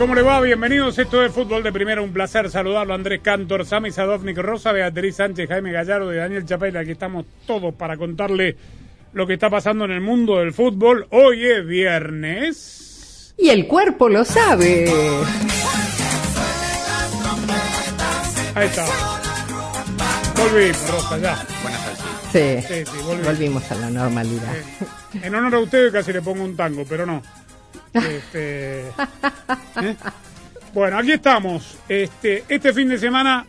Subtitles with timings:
[0.00, 0.40] ¿Cómo le va?
[0.40, 0.98] Bienvenidos.
[0.98, 2.00] Esto es Fútbol de Primera.
[2.00, 2.94] Un placer saludarlo.
[2.94, 6.80] Andrés Cantor, Sami Sadovnik Rosa, Beatriz Sánchez, Jaime Gallardo y Daniel Chapela.
[6.80, 8.56] Aquí estamos todos para contarle
[9.12, 11.06] lo que está pasando en el mundo del fútbol.
[11.10, 13.34] Hoy es viernes.
[13.36, 14.86] Y el cuerpo lo sabe.
[18.54, 18.86] Ahí está.
[20.34, 21.36] Volvimos, Rosa, ya.
[22.32, 23.26] Sí, Sí, sí, volvimos.
[23.26, 24.54] volvimos a la normalidad.
[25.22, 27.20] En honor a ustedes casi le pongo un tango, pero no.
[27.92, 29.96] Este, ¿eh?
[30.72, 31.78] Bueno, aquí estamos.
[31.88, 33.44] Este, este fin de semana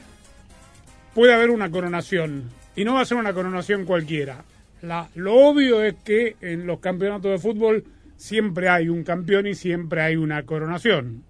[1.14, 2.50] puede haber una coronación.
[2.76, 4.44] Y no va a ser una coronación cualquiera.
[4.82, 7.84] La, lo obvio es que en los campeonatos de fútbol
[8.16, 11.24] siempre hay un campeón y siempre hay una coronación.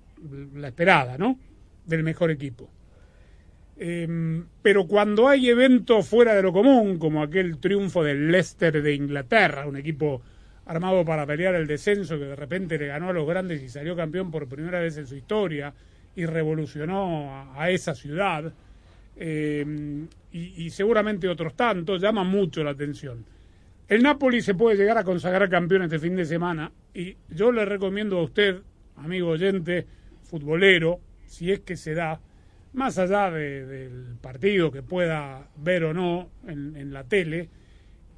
[0.54, 1.38] La esperada, ¿no?
[1.86, 2.70] Del mejor equipo.
[3.84, 8.94] Em, pero cuando hay eventos fuera de lo común, como aquel triunfo del Leicester de
[8.94, 10.22] Inglaterra, un equipo
[10.66, 13.96] armado para pelear el descenso que de repente le ganó a los grandes y salió
[13.96, 15.74] campeón por primera vez en su historia
[16.16, 18.54] y revolucionó a, esa ciudad,
[19.16, 23.26] em, y, seguramente otros tantos, llama mucho la atención.
[23.88, 27.66] El Napoli se puede llegar a consagrar campeón este fin de semana y yo le
[27.66, 28.62] recomiendo a usted,
[28.96, 29.86] amigo oyente,
[30.24, 32.20] futbolero, si es que se da,
[32.74, 37.50] más allá de- del partido que pueda ver o no en la tele,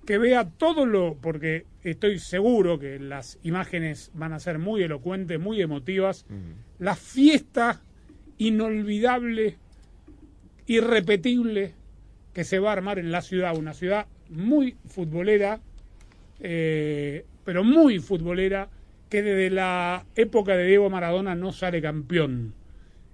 [0.06, 5.40] que vea todo lo, porque estoy seguro que las imágenes van a ser muy elocuentes,
[5.40, 6.26] muy emotivas,
[6.80, 7.82] la fiesta
[8.38, 9.58] inolvidable,
[10.68, 11.74] irrepetible
[12.34, 15.62] que se va a armar en la ciudad, una ciudad muy futbolera,
[16.40, 18.70] eh, pero muy futbolera,
[19.10, 22.54] que desde la época de Diego Maradona no sale campeón.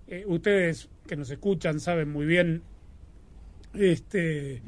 [0.08, 2.62] Eh, ustedes que nos escuchan saben muy bien
[3.74, 4.62] este,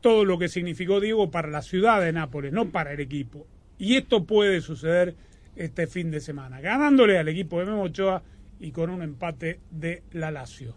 [0.00, 3.46] todo lo que significó Diego para la ciudad de Nápoles, no para el equipo.
[3.78, 5.14] Y esto puede suceder
[5.56, 8.22] este fin de semana, ganándole al equipo de Memo Ochoa
[8.58, 10.76] y con un empate de la Lazio.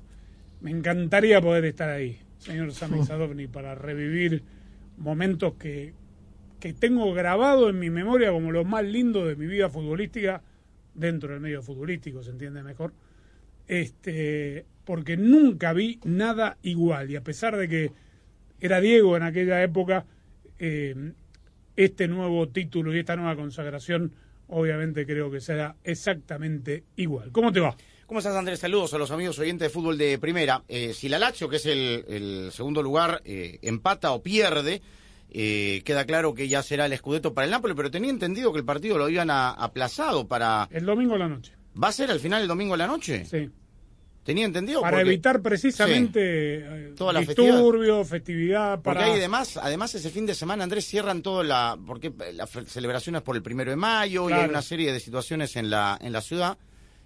[0.61, 4.43] Me encantaría poder estar ahí, señor Sami Sadovni, para revivir
[4.97, 5.93] momentos que,
[6.59, 10.41] que tengo grabado en mi memoria como los más lindos de mi vida futbolística,
[10.93, 12.93] dentro del medio futbolístico, se entiende mejor
[13.67, 17.09] este, porque nunca vi nada igual.
[17.09, 17.91] Y a pesar de que
[18.59, 20.05] era Diego en aquella época,
[20.59, 21.13] eh,
[21.75, 24.13] este nuevo título y esta nueva consagración,
[24.47, 27.31] obviamente creo que será exactamente igual.
[27.31, 27.75] ¿Cómo te va?
[28.05, 28.59] ¿Cómo estás, Andrés?
[28.59, 30.63] Saludos a los amigos oyentes de fútbol de primera.
[30.67, 34.81] Eh, si la Lazio, que es el, el segundo lugar, eh, empata o pierde,
[35.31, 38.59] eh, queda claro que ya será el escudeto para el Napoli, pero tenía entendido que
[38.59, 40.67] el partido lo habían a- aplazado para...
[40.71, 41.53] El domingo a la noche.
[41.81, 43.25] ¿Va a ser al final el domingo a la noche?
[43.25, 43.49] Sí.
[44.23, 44.81] Tenía entendido.
[44.81, 49.05] Para porque- evitar precisamente eh, Toda la disturbios, festividad, Porque para...
[49.05, 53.35] hay además, además ese fin de semana, Andrés, cierran todo la, porque las celebraciones por
[53.35, 56.57] el primero de mayo y hay una serie de situaciones en la, en la ciudad.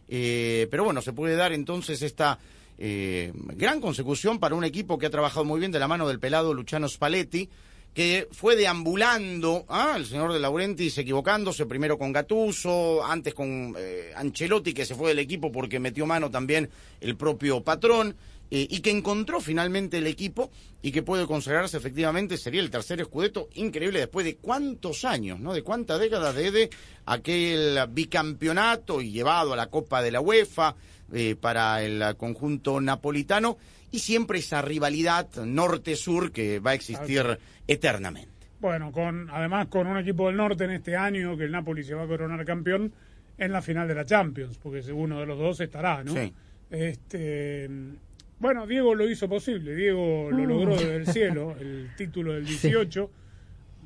[0.07, 2.37] Eh, pero bueno, se puede dar entonces esta
[2.77, 6.19] eh, gran consecución para un equipo que ha trabajado muy bien de la mano del
[6.19, 7.49] pelado Luciano Spalletti,
[7.93, 9.95] que fue deambulando, ¿ah?
[9.97, 15.09] el señor de Laurentiis equivocándose, primero con Gatuso, antes con eh, Ancelotti, que se fue
[15.09, 16.69] del equipo porque metió mano también
[17.01, 18.15] el propio patrón,
[18.49, 23.01] eh, y que encontró finalmente el equipo y que puede consagrarse efectivamente, sería el tercer
[23.01, 25.53] escudeto, increíble después de cuántos años, ¿no?
[25.53, 26.69] De cuántas décadas desde
[27.05, 30.75] aquel bicampeonato y llevado a la Copa de la UEFA
[31.11, 33.57] eh, para el conjunto napolitano
[33.91, 37.37] y siempre esa rivalidad norte-sur que va a existir
[37.67, 38.47] eternamente.
[38.59, 41.93] Bueno, con además con un equipo del norte en este año que el Napoli se
[41.93, 42.91] va a coronar campeón
[43.37, 46.13] en la final de la Champions, porque uno de los dos estará, ¿no?
[46.13, 46.33] Sí.
[46.69, 47.69] Este,
[48.39, 53.11] bueno, Diego lo hizo posible, Diego lo logró desde el cielo, el título del 18,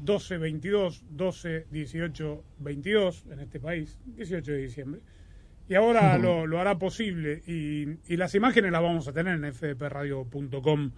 [0.05, 5.01] 12-22, 12-18-22 en este país, 18 de diciembre.
[5.71, 9.53] Y ahora lo, lo hará posible y, y las imágenes las vamos a tener en
[9.53, 10.91] fdpradio.com,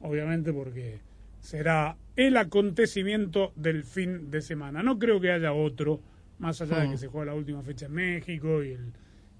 [0.00, 1.00] obviamente porque
[1.40, 4.82] será el acontecimiento del fin de semana.
[4.82, 6.02] No creo que haya otro,
[6.40, 8.92] más allá de que se juega la última fecha en México y el,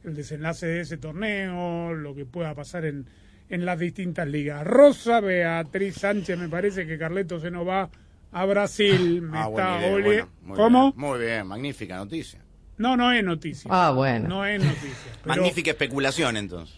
[0.04, 3.06] el desenlace de ese torneo, lo que pueda pasar en,
[3.50, 4.66] en las distintas ligas.
[4.66, 7.90] Rosa Beatriz Sánchez, me parece que Carleto se nos va
[8.32, 9.20] a Brasil.
[9.20, 10.82] Me Ah, buena está idea, ole- bueno, muy ¿Cómo?
[10.92, 12.40] bien, muy bien, magnífica noticia.
[12.78, 13.70] No, no es noticia.
[13.72, 14.28] Ah, bueno.
[14.28, 14.88] No es noticia.
[15.22, 16.76] pero- Magnífica especulación entonces.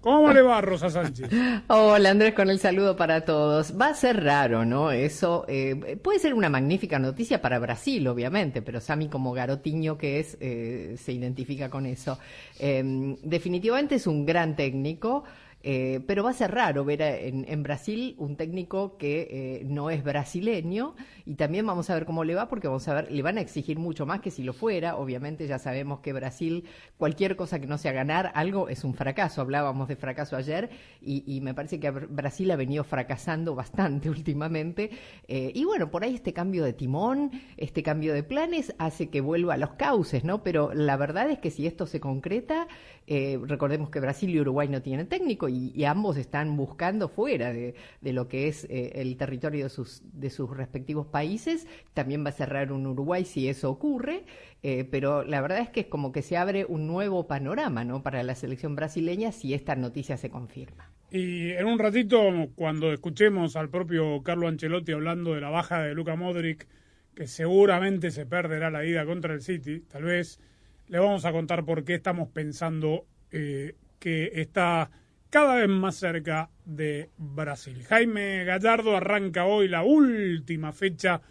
[0.00, 1.30] ¿Cómo le va, Rosa Sánchez?
[1.68, 3.80] Hola Andrés, con el saludo para todos.
[3.80, 4.90] Va a ser raro, ¿no?
[4.90, 10.18] Eso eh, puede ser una magnífica noticia para Brasil, obviamente, pero Sami como garotiño que
[10.18, 12.18] es, eh, se identifica con eso.
[12.58, 12.82] Eh,
[13.22, 15.22] definitivamente es un gran técnico.
[15.62, 19.90] Eh, pero va a ser raro ver en, en Brasil un técnico que eh, no
[19.90, 20.94] es brasileño
[21.24, 23.40] y también vamos a ver cómo le va porque vamos a ver, le van a
[23.40, 24.96] exigir mucho más que si lo fuera.
[24.96, 26.64] Obviamente ya sabemos que Brasil,
[26.98, 29.40] cualquier cosa que no sea ganar algo es un fracaso.
[29.40, 30.70] Hablábamos de fracaso ayer
[31.00, 34.90] y, me parece que Br- Brasil ha venido fracasando bastante últimamente.
[35.28, 39.20] Eh, y bueno, por ahí este cambio de timón, este cambio de planes hace que
[39.20, 40.42] vuelva a los cauces, ¿no?
[40.42, 42.66] Pero la verdad es que si esto se concreta,
[43.06, 47.74] eh, recordemos que Brasil y Uruguay no tienen técnico y, ambos están buscando fuera de,
[48.00, 51.66] de lo que es eh, el territorio de sus, de sus respectivos países.
[51.94, 54.24] También va a cerrar un Uruguay si eso ocurre,
[54.62, 58.02] eh, pero la verdad es que es como que se abre un nuevo panorama ¿no?
[58.02, 60.90] para la selección brasileña si esta noticia se confirma.
[61.10, 62.20] Y en un ratito,
[62.54, 66.66] cuando escuchemos al propio Carlo Ancelotti hablando de la baja de Luca Modric,
[67.14, 70.40] que seguramente se perderá la ida contra el City, tal vez
[70.88, 74.90] le vamos a contar por qué estamos pensando eh, que está
[75.32, 77.82] cada vez más cerca de Brasil.
[77.88, 81.22] Jaime Gallardo arranca hoy la última fecha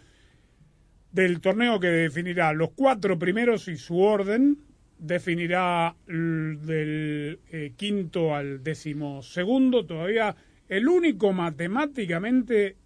[1.12, 4.58] del torneo que definirá los cuatro primeros y su orden,
[4.98, 9.86] definirá del eh, quinto al décimo segundo.
[9.86, 10.34] Todavía
[10.68, 12.76] el único matemáticamente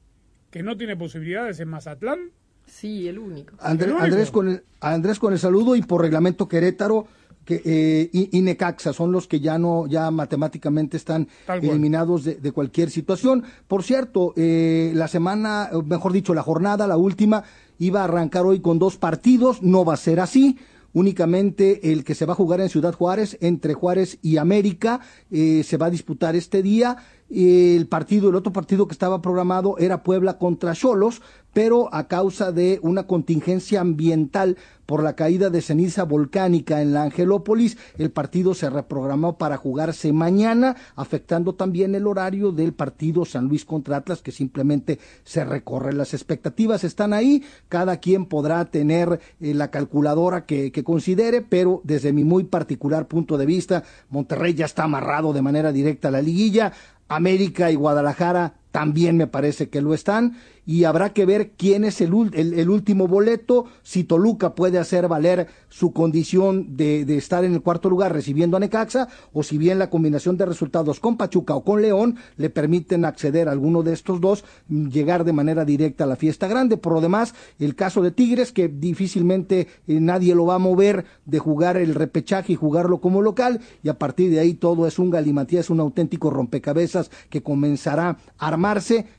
[0.51, 2.31] que no tiene posibilidades es Mazatlán.
[2.67, 3.57] Sí, el único.
[3.61, 4.05] André- ¿El único?
[4.05, 7.07] Andrés, con el, Andrés con el saludo y por reglamento Querétaro
[7.47, 12.35] que, eh, y, y Necaxa son los que ya no, ya matemáticamente están eliminados de,
[12.35, 13.45] de cualquier situación.
[13.67, 17.45] Por cierto, eh, la semana, mejor dicho, la jornada, la última,
[17.79, 20.59] iba a arrancar hoy con dos partidos, no va a ser así.
[20.93, 25.01] Únicamente el que se va a jugar en Ciudad Juárez, entre Juárez y América,
[25.31, 26.97] eh, se va a disputar este día.
[27.29, 32.53] El partido, el otro partido que estaba programado era Puebla contra Cholos, pero a causa
[32.53, 38.55] de una contingencia ambiental por la caída de ceniza volcánica en la Angelópolis, el partido
[38.55, 44.23] se reprogramó para jugarse mañana, afectando también el horario del partido San Luis contra Atlas,
[44.23, 45.93] que simplemente se recorre.
[45.93, 51.81] Las expectativas están ahí, cada quien podrá tener eh, la calculadora que, que considere, pero
[51.83, 56.13] desde mi muy particular punto de vista, Monterrey ya está amarrado de manera directa a
[56.13, 56.73] la liguilla.
[57.09, 60.37] América y Guadalajara también me parece que lo están
[60.67, 65.09] y habrá que ver quién es el, el- el último boleto, si Toluca puede hacer
[65.09, 69.57] valer su condición de, de estar en el cuarto lugar recibiendo a Necaxa o si
[69.57, 73.83] bien la combinación de resultados con Pachuca o con León le permiten acceder a alguno
[73.83, 76.77] de estos dos, llegar de manera directa a la fiesta grande.
[76.77, 81.07] Por lo demás, el caso de Tigres, que difícilmente eh, nadie lo va a mover
[81.25, 84.99] de jugar el repechaje y jugarlo como local y a partir de ahí todo es
[84.99, 88.51] un galimatías, un auténtico rompecabezas que comenzará a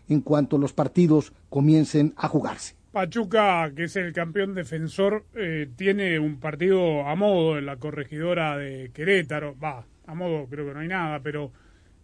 [0.10, 2.76] en cuanto los partidos comiencen a jugarse.
[2.92, 8.58] Pachuca, que es el campeón defensor, eh, tiene un partido a modo en la corregidora
[8.58, 9.56] de Querétaro.
[9.58, 11.51] Va, a modo creo que no hay nada, pero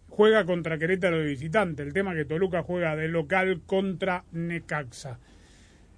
[0.08, 1.82] juega contra Querétaro de visitante.
[1.82, 5.18] El tema es que Toluca juega de local contra Necaxa.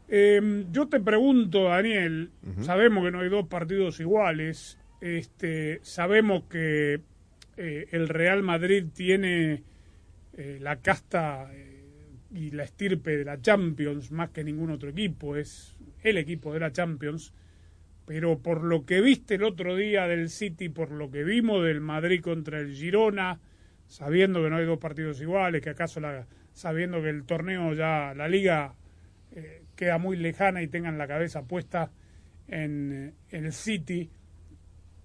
[0.08, 2.30] Eh, yo te pregunto, Daniel,
[2.62, 4.78] sabemos que no hay dos partidos iguales.
[5.00, 7.00] Este, sabemos que
[7.56, 9.62] eh, el Real Madrid tiene
[10.36, 11.82] eh, la casta eh,
[12.30, 16.60] y la estirpe de la Champions más que ningún otro equipo, es el equipo de
[16.60, 17.32] la Champions,
[18.04, 21.80] pero por lo que viste el otro día del City, por lo que vimos del
[21.80, 23.40] Madrid contra el Girona,
[23.86, 28.12] sabiendo que no hay dos partidos iguales, que acaso la, sabiendo que el torneo ya,
[28.14, 28.74] la liga
[29.32, 31.90] eh, queda muy lejana y tengan la cabeza puesta
[32.46, 34.10] en, en el City,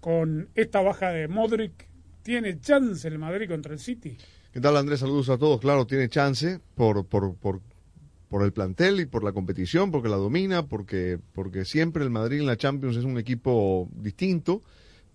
[0.02, 1.88] con esta baja de Modric,
[2.22, 4.18] ¿tiene chance el Madrid contra el City?
[4.54, 5.00] ¿Qué tal Andrés?
[5.00, 5.62] Saludos a todos.
[5.62, 7.62] Claro, tiene chance por, por, por,
[8.28, 12.42] por el plantel y por la competición, porque la domina, porque, porque siempre el Madrid
[12.42, 14.62] en la Champions es un equipo distinto,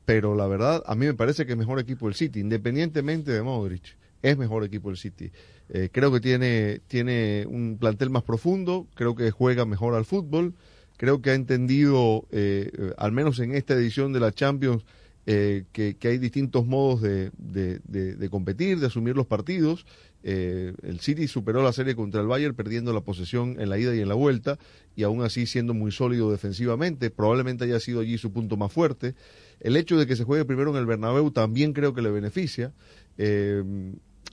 [0.06, 3.42] pero la verdad a mí me parece que es mejor equipo el City, independientemente de
[3.42, 3.98] Modric.
[4.22, 5.30] Es mejor equipo el City.
[5.68, 10.54] Eh, creo que tiene, tiene un plantel más profundo, creo que juega mejor al fútbol,
[10.96, 14.86] creo que ha entendido, eh, eh, al menos en esta edición de la Champions,
[15.28, 19.84] eh, que, hay distintos modos de, competir, de asumir los partidos,
[20.28, 23.94] Eh, el City superó la serie contra el Bayern perdiendo la posesión en la ida
[23.94, 24.58] y en la vuelta
[24.96, 27.10] y aún así siendo muy sólido defensivamente.
[27.10, 29.14] Probablemente haya sido allí su punto más fuerte.
[29.60, 32.72] El hecho de que se juegue primero en el Bernabéu también creo que le beneficia.
[33.18, 33.62] Eh,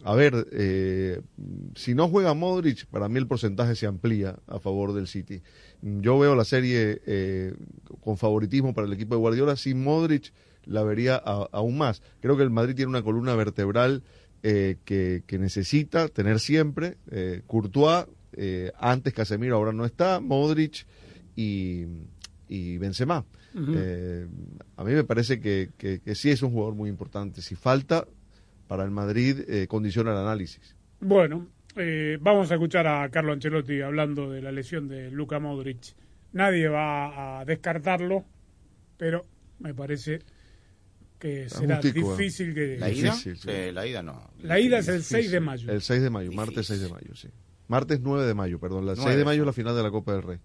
[0.04, 0.48] a ver,
[1.76, 5.44] si no juega Modric, para mí el porcentaje se amplía a favor del City.
[5.84, 7.02] Yo veo la serie
[8.02, 9.56] con favoritismo para el equipo de Guardiola.
[9.58, 10.34] Sin Modric
[10.65, 12.01] la vería a- aún más.
[12.22, 14.03] Creo que el Madrid tiene una columna vertebral
[14.43, 16.98] eh, que, que necesita tener siempre.
[17.12, 20.20] Eh, Courtois, eh, antes Casemiro, ahora no está.
[20.20, 20.86] Modric
[21.36, 21.86] y,
[22.48, 23.25] y Benzema.
[23.55, 27.41] A mí me parece que, que- que sí es un jugador muy importante.
[27.41, 28.05] Si falta
[28.67, 30.75] para el Madrid, condiciona el análisis.
[31.00, 31.48] Bueno,
[32.22, 35.93] vamos a escuchar a Carlo Ancelotti hablando de la lesión de Luka Modric.
[36.32, 38.25] Nadie va a descartarlo,
[38.98, 39.25] pero
[39.60, 40.20] me parece
[41.24, 41.92] que será ¿eh?
[41.94, 42.77] difícil que...
[42.77, 43.12] ¿La ida?
[43.12, 43.48] Difícil, sí.
[43.50, 44.30] Sí, la ida no.
[44.42, 45.18] La ida es el Difícil.
[45.22, 45.72] 6 de mayo.
[45.72, 47.30] El 6 de mayo, martes 6 de mayo, sí.
[47.70, 48.89] Martes 9 de mayo, perdón.
[48.89, 49.18] El 6 Nueve.
[49.20, 50.39] de mayo es la final de la Copa del Rey.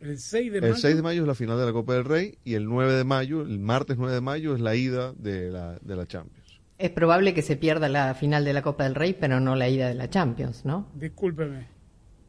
[0.00, 0.72] El 6 de mayo.
[0.72, 2.94] El 6 de mayo es la final de la Copa del Rey y el 9
[2.94, 6.58] de mayo, el martes 9 de mayo, es la ida de la, de la Champions.
[6.78, 9.68] Es probable que se pierda la final de la Copa del Rey, pero no la
[9.68, 10.90] ida de la Champions, ¿no?
[10.94, 11.68] Discúlpeme.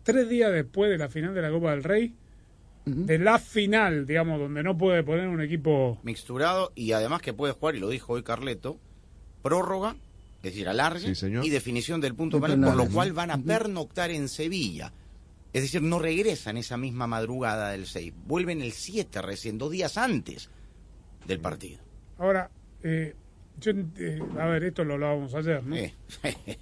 [0.04, 2.14] Tres días después de la final de la Copa del Rey,
[2.88, 6.00] de la final, digamos, donde no puede poner un equipo...
[6.04, 8.80] Mixturado y además que puede jugar, y lo dijo hoy Carleto,
[9.42, 9.96] prórroga,
[10.38, 13.38] es decir, alargue Sí, y definición del punto De penal, por lo cual van a
[13.38, 14.94] pernoctar en Sevilla.
[15.54, 19.98] Es decir, no regresan esa misma madrugada del 6, vuelven el 7 recién, dos días
[19.98, 20.50] antes
[21.26, 21.80] del partido.
[22.18, 22.50] Ahora,
[22.84, 23.16] eh,
[23.60, 25.76] yo, eh, a ver, esto lo hablábamos ayer, ¿no?
[25.76, 25.94] Eh,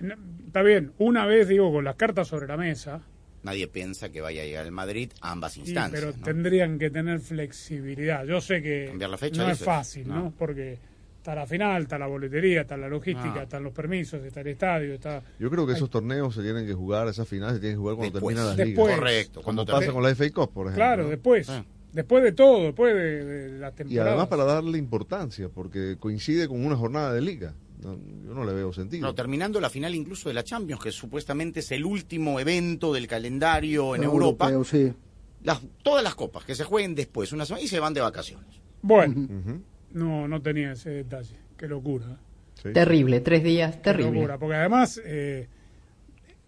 [0.00, 0.14] No,
[0.46, 3.00] Está bien, una vez digo con las cartas sobre la mesa,
[3.42, 6.00] Nadie piensa que vaya a llegar el Madrid a ambas sí, instancias.
[6.00, 6.24] pero ¿no?
[6.24, 8.24] tendrían que tener flexibilidad.
[8.24, 10.14] Yo sé que Cambiar la fecha, no es fácil, ¿no?
[10.24, 10.34] No.
[10.38, 10.78] Porque
[11.18, 13.42] está la final, está la boletería, está la logística, Ah.
[13.42, 15.22] están los permisos, está el estadio, está...
[15.38, 17.96] Yo creo que esos torneos se tienen que jugar, esas finales se tienen que jugar
[17.96, 18.34] cuando Después.
[18.36, 18.86] terminan las Después.
[18.86, 18.98] ligas.
[19.00, 20.74] Correcto, cuando pasa con la FA Cup, por ejemplo.
[20.84, 21.48] Claro, después.
[21.48, 21.64] Ah.
[21.92, 24.08] Después de todo, después de, de la Y temporada.
[24.10, 27.54] además para darle importancia, porque coincide con una jornada de liga.
[27.82, 29.02] No, yo no le veo sentido.
[29.06, 33.06] No, terminando la final incluso de la Champions, que supuestamente es el último evento del
[33.06, 34.50] calendario en Europa.
[34.50, 34.92] Europeo, sí.
[35.42, 38.60] Las, todas las copas que se jueguen después, una semana, y se van de vacaciones.
[38.82, 39.28] Bueno,
[39.92, 41.36] no, no tenía ese detalle.
[41.56, 42.18] Qué locura.
[42.62, 42.72] sí.
[42.72, 44.12] Terrible, tres días, Qué terrible.
[44.12, 44.38] locura.
[44.38, 45.48] Porque además, eh,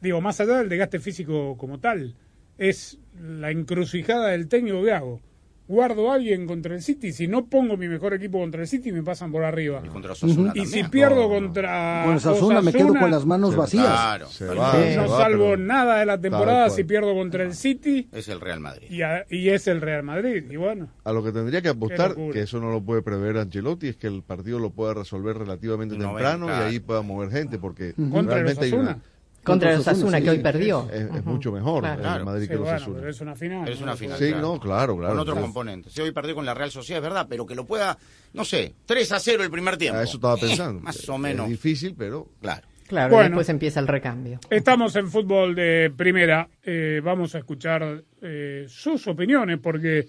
[0.00, 2.14] digo, más allá del desgaste físico como tal,
[2.58, 5.20] es la encrucijada del técnico que hago.
[5.66, 8.92] Guardo a alguien contra el City, si no pongo mi mejor equipo contra el City,
[8.92, 9.80] me pasan por arriba.
[9.82, 11.28] Y contra Osasuna Y si pierdo No.
[11.30, 13.86] contra Con Osasuna me quedo con las manos Se- vacías.
[13.86, 14.84] Claro, Se tal va, cual.
[14.84, 18.28] se no va, salvo pero- nada de la temporada si pierdo contra el City es
[18.28, 18.88] el Real Madrid.
[18.90, 20.44] y, a- y es el Real Madrid.
[20.50, 23.88] Y bueno, A lo que tendría que apostar, que eso no lo puede prever Ancelotti,
[23.88, 27.58] es que el partido lo pueda resolver relativamente No, temprano y ahí pueda mover gente,
[27.58, 28.98] porque contra el realmente hay una-.
[29.44, 30.42] Contra el Osasuna, Osasuna, que hoy sí.
[30.42, 30.88] perdió.
[30.90, 32.16] es, es mucho mejor Claro.
[32.18, 32.98] el Madrid Sí, que los bueno, Osasuna.
[32.98, 33.68] pero es una final.
[33.68, 33.84] Es ¿no?
[33.84, 34.18] una final.
[34.18, 34.40] Sí, claro.
[34.42, 35.12] no, claro, claro.
[35.12, 35.46] Con otros claro.
[35.46, 35.92] componentes.
[35.92, 37.96] Si hoy perdió con la Real Sociedad, es verdad, pero que lo pueda,
[38.32, 39.98] no sé, 3 a 0 el primer tiempo.
[39.98, 40.80] A eso estaba Eh, pensando.
[40.80, 41.48] más o Es menos.
[41.48, 42.66] difícil, pero Claro.
[42.86, 43.28] Claro, y Bueno.
[43.30, 44.38] después empieza el recambio.
[44.50, 46.48] Estamos en fútbol de primera.
[46.62, 50.06] Eh, vamos a escuchar eh, sus opiniones porque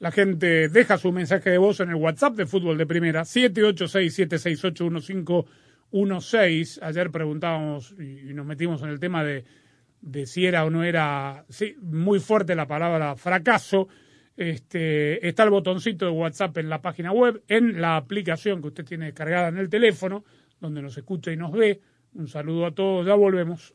[0.00, 3.24] la gente deja su mensaje de voz en el WhatsApp de fútbol de primera.
[5.92, 6.78] 786-768-1516.
[6.82, 9.44] Ayer preguntábamos y, y nos metimos en el tema de,
[10.00, 13.88] de si era o no era sí, muy fuerte la palabra fracaso.
[14.36, 18.84] Este, está el botoncito de WhatsApp en la página web, en la aplicación que usted
[18.84, 20.24] tiene descargada en el teléfono,
[20.60, 21.80] donde nos escucha y nos ve.
[22.14, 23.74] Un saludo a todos, ya volvemos.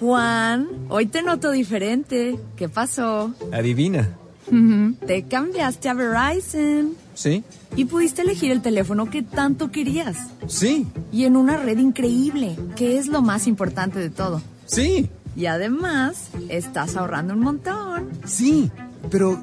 [0.00, 2.38] Juan, hoy te noto diferente.
[2.56, 3.34] ¿Qué pasó?
[3.52, 4.08] Adivina.
[5.06, 7.44] Te cambiaste a Verizon ¿Sí?
[7.76, 10.16] y pudiste elegir el teléfono que tanto querías.
[10.48, 10.86] Sí.
[11.12, 14.40] Y en una red increíble, que es lo más importante de todo.
[14.64, 15.10] Sí.
[15.36, 18.08] Y además, estás ahorrando un montón.
[18.24, 18.70] Sí.
[19.10, 19.40] Pero,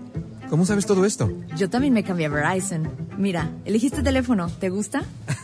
[0.50, 1.32] ¿cómo sabes todo esto?
[1.56, 2.90] Yo también me cambié a Verizon.
[3.18, 4.50] Mira, elegiste teléfono.
[4.50, 5.04] ¿Te gusta?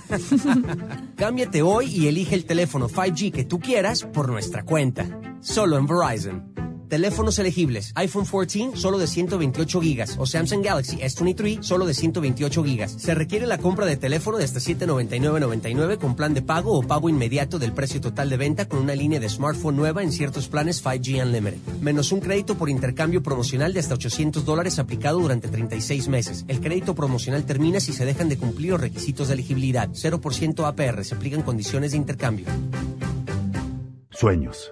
[1.16, 5.06] Cámbiate hoy y elige el teléfono 5G que tú quieras por nuestra cuenta.
[5.42, 6.54] Solo en Verizon.
[6.94, 7.92] Teléfonos elegibles.
[7.96, 12.92] iPhone 14 solo de 128 gigas o Samsung Galaxy S23 solo de 128 gigas.
[12.92, 17.10] Se requiere la compra de teléfono de hasta 799.99 con plan de pago o pago
[17.10, 20.86] inmediato del precio total de venta con una línea de smartphone nueva en ciertos planes
[20.86, 21.58] 5G Unlimited.
[21.82, 26.46] Menos un crédito por intercambio promocional de hasta 800 dólares aplicado durante 36 meses.
[26.48, 29.90] El crédito promocional termina si se dejan de cumplir los requisitos de elegibilidad.
[29.90, 31.04] 0% APR.
[31.04, 32.46] Se aplican condiciones de intercambio.
[34.12, 34.72] Sueños.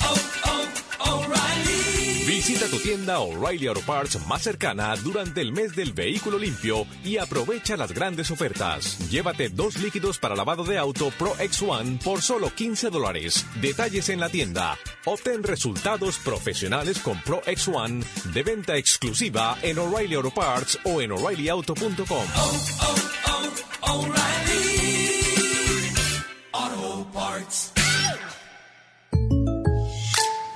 [2.41, 7.17] Visita tu tienda O'Reilly Auto Parts más cercana durante el mes del vehículo limpio y
[7.17, 8.97] aprovecha las grandes ofertas.
[9.11, 13.45] Llévate dos líquidos para lavado de auto Pro X1 por solo 15 dólares.
[13.61, 14.75] Detalles en la tienda.
[15.05, 21.11] Obtén resultados profesionales con Pro X1 de venta exclusiva en O'Reilly Auto Parts o en
[21.11, 22.25] o'ReillyAuto.com.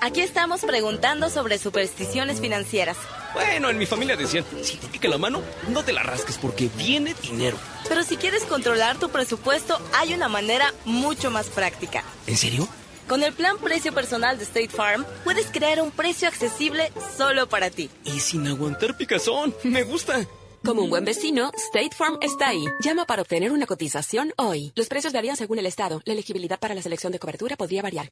[0.05, 2.95] Aquí estamos preguntando sobre supersticiones financieras.
[3.33, 6.69] Bueno, en mi familia decían, si te pica la mano, no te la rasques porque
[6.77, 7.57] viene dinero.
[7.89, 12.03] Pero si quieres controlar tu presupuesto, hay una manera mucho más práctica.
[12.27, 12.67] ¿En serio?
[13.07, 17.71] Con el plan precio personal de State Farm, puedes crear un precio accesible solo para
[17.71, 17.89] ti.
[18.03, 20.23] Y sin aguantar picazón, me gusta.
[20.63, 22.63] Como un buen vecino, State Farm está ahí.
[22.79, 24.71] Llama para obtener una cotización hoy.
[24.75, 26.03] Los precios varían según el estado.
[26.05, 28.11] La elegibilidad para la selección de cobertura podría variar.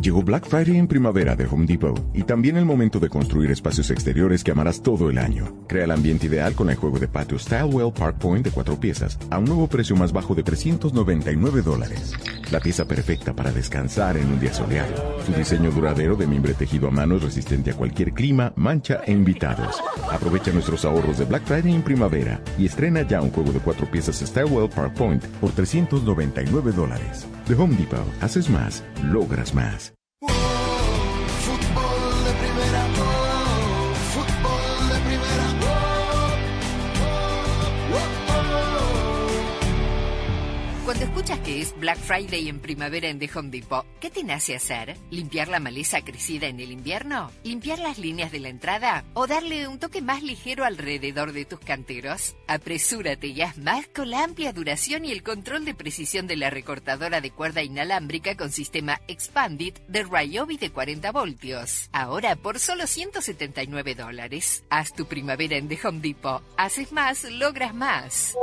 [0.00, 3.90] Llegó Black Friday en primavera de Home Depot y también el momento de construir espacios
[3.90, 5.64] exteriores que amarás todo el año.
[5.66, 9.18] Crea el ambiente ideal con el juego de patio Stylewell Park Point de cuatro piezas
[9.30, 12.14] a un nuevo precio más bajo de 399 dólares.
[12.52, 15.20] La pieza perfecta para descansar en un día soleado.
[15.26, 19.10] Su diseño duradero de mimbre tejido a mano es resistente a cualquier clima, mancha e
[19.10, 19.82] invitados.
[20.12, 23.90] Aprovecha nuestros ahorros de Black Friday en primavera y estrena ya un juego de cuatro
[23.90, 27.26] piezas Stylewell Park Point por 399 dólares.
[27.48, 29.87] De Home Depot, haces más, logras más.
[41.80, 44.96] Black Friday en primavera en The Home Depot, ¿qué te nace hacer?
[45.10, 47.32] ¿Limpiar la maleza crecida en el invierno?
[47.42, 49.04] ¿Limpiar las líneas de la entrada?
[49.14, 52.36] ¿O darle un toque más ligero alrededor de tus canteros?
[52.46, 56.50] Apresúrate y haz más con la amplia duración y el control de precisión de la
[56.50, 61.88] recortadora de cuerda inalámbrica con sistema Expanded de Ryobi de 40 voltios.
[61.92, 64.64] Ahora por solo 179 dólares.
[64.70, 66.42] Haz tu primavera en The Home Depot.
[66.56, 68.34] Haces más, logras más.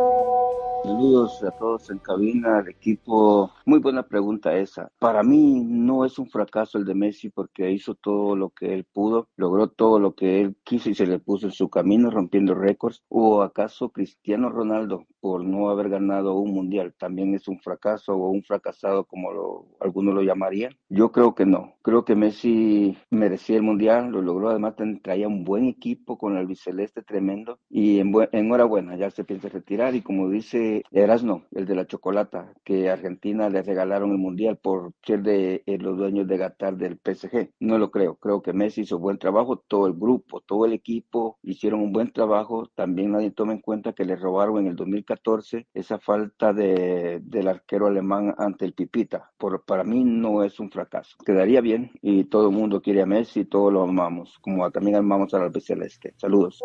[0.85, 3.04] Saludos a todos en cabina, al equipo.
[3.07, 4.91] Muy buena pregunta esa.
[4.99, 8.85] Para mí no es un fracaso el de Messi porque hizo todo lo que él
[8.85, 12.53] pudo, logró todo lo que él quiso y se le puso en su camino rompiendo
[12.53, 13.03] récords.
[13.09, 18.29] ¿O acaso Cristiano Ronaldo por no haber ganado un mundial también es un fracaso o
[18.29, 20.73] un fracasado como lo, algunos lo llamarían?
[20.89, 21.73] Yo creo que no.
[21.81, 24.49] Creo que Messi merecía el mundial, lo logró.
[24.49, 29.49] Además traía un buen equipo con el albiceleste tremendo y en enhorabuena, ya se piensa
[29.49, 34.57] retirar y como dice Erasno, el de la chocolata, que Argentina le regalaron el mundial
[34.57, 37.51] por ser de eh, los dueños de Qatar del PSG.
[37.59, 38.15] No lo creo.
[38.15, 42.11] Creo que Messi hizo buen trabajo, todo el grupo, todo el equipo hicieron un buen
[42.11, 42.69] trabajo.
[42.75, 47.47] También nadie toma en cuenta que le robaron en el 2014 esa falta de, del
[47.47, 49.31] arquero alemán ante el Pipita.
[49.37, 51.17] Por, para mí no es un fracaso.
[51.25, 55.33] Quedaría bien y todo el mundo quiere a Messi, todos lo amamos, como también amamos
[55.33, 56.13] al albiceleste.
[56.17, 56.59] Saludos.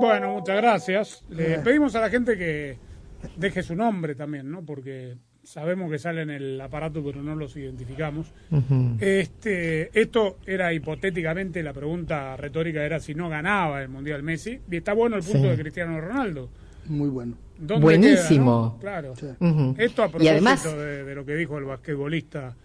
[0.00, 1.24] Bueno, muchas gracias.
[1.28, 2.78] Le pedimos a la gente que
[3.36, 4.64] deje su nombre también, ¿no?
[4.64, 8.32] Porque sabemos que sale en el aparato, pero no los identificamos.
[9.00, 14.60] Este, esto era hipotéticamente la pregunta retórica era si no ganaba el Mundial Messi.
[14.70, 15.48] Y está bueno el punto Sí.
[15.48, 16.48] de Cristiano Ronaldo.
[16.86, 17.34] Muy bueno.
[17.58, 18.78] ¿Dónde Buenísimo.
[18.80, 19.12] queda, no?
[19.12, 19.74] Claro.
[19.78, 22.56] Esto a Y propósito además- de, de lo que dijo el basquetbolista.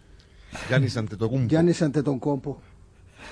[0.70, 1.50] Giannis Antetokounmpo.
[1.50, 2.62] Giannis Antetokounmpo.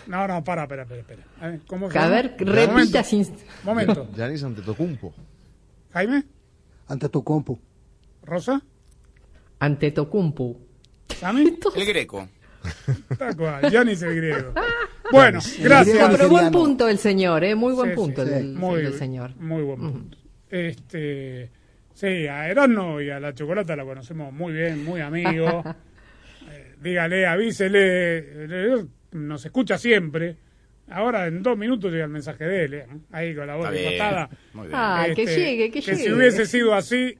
[0.07, 1.23] No, no, para, espera, espera, espera.
[1.39, 3.27] A ver, ¿Cómo se A ver, repita Momento, sin...
[3.63, 4.07] Momento.
[4.15, 5.13] Giannis Antetokounmpo.
[5.93, 6.23] Jaime,
[6.87, 7.59] Antetokounmpo.
[8.23, 8.61] Rosa,
[9.63, 10.59] Antetokounmpo.
[11.19, 12.27] Sami, El greco.
[13.17, 14.53] tal cual, Giannis el griego.
[15.11, 16.09] Bueno, gracias.
[16.15, 17.55] Pero buen punto el señor, ¿eh?
[17.55, 18.45] Muy buen Sí, punto sí, el, sí.
[18.47, 19.35] el- Muy, el señor.
[19.37, 20.17] Muy buen punto.
[20.49, 21.49] Este,
[21.93, 25.65] sí, a Erasmo y a la Chocolata la conocemos muy bien, muy amigos.
[26.51, 30.35] Eh, dígale, avísele, eh, nos escucha siempre.
[30.89, 32.87] Ahora en dos minutos llega el mensaje de él, ¿eh?
[33.13, 34.29] ahí con la voz Está bien, empatada.
[34.53, 34.77] muy bien.
[34.77, 35.95] Ah, que Este, llegue, que llegue.
[36.03, 37.17] si hubiese sido así,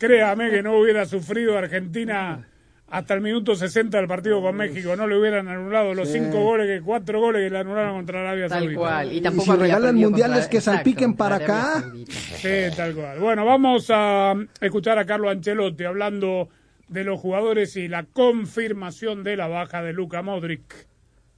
[0.00, 2.46] créame que no hubiera sufrido Argentina
[2.88, 4.96] hasta el minuto 60 del partido con México.
[4.96, 6.14] No le hubieran anulado los Sí.
[6.18, 8.80] cinco goles, que cuatro goles que le anularon contra Arabia Tal Saudita.
[8.80, 9.12] cual.
[9.12, 11.84] Y Y tampoco si habría regalan mundiales contra- que salpiquen para acá.
[12.08, 13.20] Sí, tal cual.
[13.20, 16.48] Bueno, vamos a escuchar a Carlo Ancelotti hablando
[16.88, 20.88] de los jugadores y la confirmación de la baja de Luka Modric.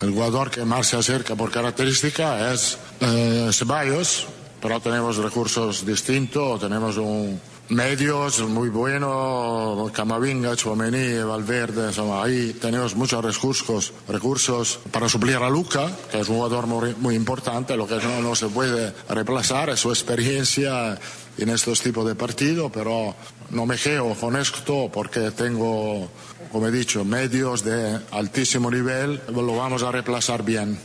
[0.01, 4.27] El jugador que más se acerca por característica es eh, Ceballos,
[4.63, 7.39] pero tenemos recursos distintos, tenemos un
[7.73, 15.49] medios muy bueno, Camavinga, Chouameni, Valverde, insomma, ahí tenemos muchos recursos, recursos para suplir a
[15.49, 19.71] Luca, que es un jugador muy, muy importante, lo que no, no se puede reemplazar
[19.71, 20.99] es su experiencia
[21.39, 23.15] en estos tipos de partidos, pero
[23.51, 26.11] no me quedo con esto porque tengo,
[26.51, 30.79] como he dicho, medios de altísimo nivel, lo vamos a reemplazar bien.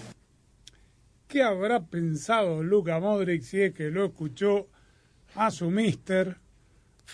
[1.28, 4.68] ¿Qué habrá pensado Luka Modric si es que lo escuchó
[5.36, 6.38] a su mister,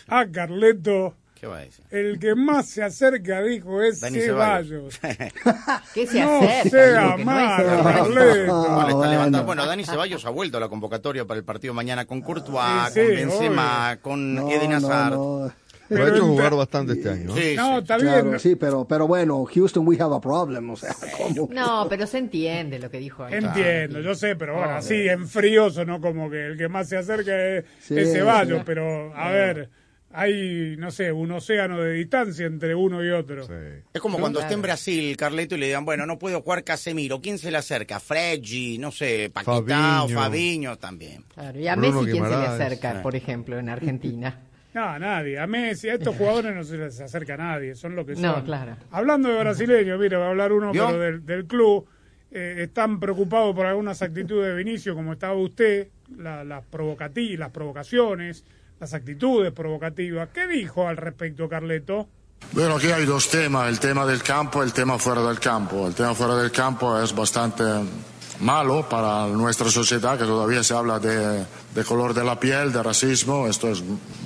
[0.07, 1.15] a Carleto?
[1.39, 1.83] ¿Qué va a decir?
[1.91, 4.97] El que más se acerca, dijo, es Dani Ceballos.
[5.93, 6.69] ¿Qué se No acerca?
[6.69, 7.83] sea no es malo, correcto.
[7.83, 8.67] Carleto.
[8.69, 9.11] No, le está bueno.
[9.11, 12.93] levantando- Bueno, Dani Ceballos ha vuelto a la convocatoria para el partido mañana con Courtois,
[12.93, 15.13] Sí, con sí, Benzema, con No, Eden no, Hazard.
[15.15, 15.51] no.
[15.89, 17.25] Lo Pero ha hecho jugar bastante este año.
[17.25, 17.35] ¿no?
[17.35, 17.81] Sí, No, sí.
[17.81, 18.39] está Claro, bien.
[18.39, 20.69] sí, pero, pero bueno, Houston, we have a problem.
[20.69, 21.49] O sea, ¿cómo?
[21.51, 23.33] No, pero se entiende lo que dijo ahí.
[23.33, 26.95] Entiendo, yo sé, pero bueno, así en frío no como que el que más se
[26.97, 28.63] acerca es, Sí, es Ceballos, sí.
[28.65, 29.69] pero a ver,
[30.13, 33.45] hay, no sé, un océano de distancia entre uno y otro.
[33.47, 33.53] Sí.
[33.93, 34.61] Es como cuando esté en.
[34.61, 37.19] Brasil, Carleto, y le digan, bueno, no puedo jugar Casemiro.
[37.19, 37.99] ¿Quién se le acerca?
[37.99, 40.05] Freggi, no sé, Paquetá.
[40.07, 41.23] Fabiño también.
[41.33, 44.39] Claro, y a Bruno Messi, ¿quién se le acerca, por ejemplo, en Argentina?
[44.73, 45.37] No, nadie.
[45.37, 48.23] A Messi, a estos jugadores no se les acerca a nadie, son lo que son.
[48.23, 48.75] No, claro.
[48.89, 51.85] Hablando de brasileños, mira, va a hablar uno pero del, del club.
[52.31, 57.51] eh, están preocupados por algunas actitudes de Vinicio, como estaba usted, la- las provocati- las
[57.51, 58.45] provocaciones,
[58.83, 60.27] las actitudes provocativas.
[60.33, 62.05] ¿Qué dijo al respecto, Carleto?
[62.51, 65.87] Bueno, aquí hay dos temas, el tema del campo y el tema fuera del campo.
[65.87, 67.63] El tema fuera del campo es bastante
[68.41, 72.83] malo para nuestra sociedad, que todavía se habla de, de color de la piel, de
[72.83, 73.47] racismo.
[73.47, 73.81] Esto es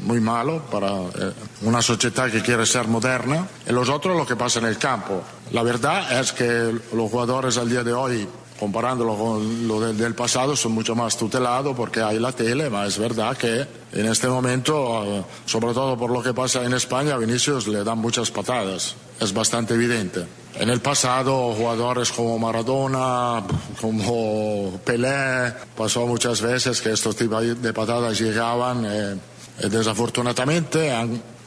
[0.06, 3.48] muy malo para eh, una sociedad que quiere ser moderna.
[3.70, 5.22] Y los otros lo que pasa en el campo.
[5.52, 8.28] La verdad es que los jugadores al día de hoy
[8.60, 12.98] comparándolo con lo del, pasado, son mucho más tutelados porque hay la tele, pero es
[12.98, 17.18] verdad que en este momento, eh, sobre todo por lo que pasa en España, a
[17.18, 20.26] Vinicius le dan muchas patadas, es bastante evidente.
[20.56, 23.44] En el pasado, jugadores como Maradona,
[23.80, 29.16] como Pelé, pasó muchas veces que estos tipos de patadas llegaban eh,
[29.64, 30.92] y desafortunadamente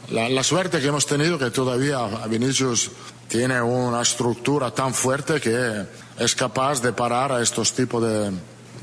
[0.09, 2.91] la, suerte que hemos tenido que todavía Vinicius
[3.31, 5.85] tiene una estructura tan fuerte que
[6.19, 8.31] es capaz de parar a estos tipos de...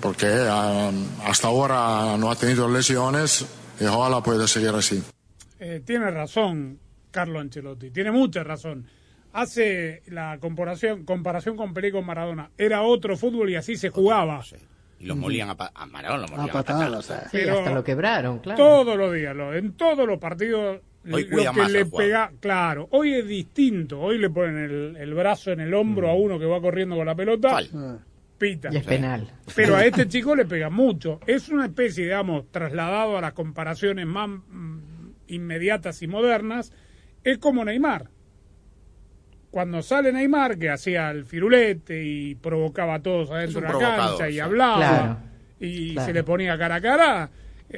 [0.00, 0.90] porque ah,
[1.26, 3.44] hasta ahora no ha tenido lesiones
[3.78, 5.02] y ojalá pueda seguir así.
[5.60, 6.78] Eh, tiene razón
[7.10, 8.86] Carlo Ancelotti, tiene mucha razón.
[9.34, 12.50] Hace la comparación, comparación con Pelé con Maradona.
[12.56, 14.42] Era otro fútbol y así se jugaba.
[14.98, 17.30] Y los molían a, pa- a Maradona, los molían a patadas, patadas.
[17.30, 18.56] Sí, Pero hasta lo quebraron, claro.
[18.58, 20.80] Todos los días, lo- en todos los partidos,
[21.12, 24.00] Hoy lo que más le pega, claro, hoy es distinto.
[24.00, 27.06] Hoy le ponen el, el brazo en el hombro a uno que va corriendo con
[27.06, 28.00] la pelota, Fal.
[28.38, 28.68] pita.
[28.72, 29.30] Y es penal.
[29.54, 31.20] Pero a este chico le pega mucho.
[31.26, 34.78] Es una especie, digamos, trasladado a las comparaciones más mm,
[35.28, 36.72] inmediatas y modernas,
[37.24, 38.08] es como Neymar.
[39.50, 44.28] Cuando sale Neymar, que hacía el firulete y provocaba a todos adentro de la cancha
[44.28, 45.18] y hablaba Claro,
[45.58, 46.06] y claro.
[46.06, 47.30] se le ponía cara a cara,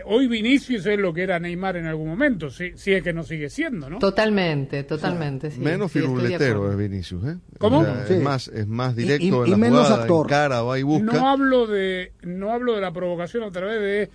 [0.04, 3.24] hoy Vinicius es lo que era Neymar en algún momento, si, si es que no
[3.24, 3.98] sigue siendo, ¿no?
[3.98, 5.50] Totalmente, totalmente.
[5.50, 7.36] sí, Menos sí, firuletero es Vinicius, ¿eh?
[7.58, 7.80] ¿Cómo?
[7.80, 8.14] O sea, Sí.
[8.14, 10.26] Es más, es más directo y- en y la menos jugada, actor.
[10.26, 11.12] encara, va y busca.
[11.12, 14.10] No hablo de no hablo de la provocación a través de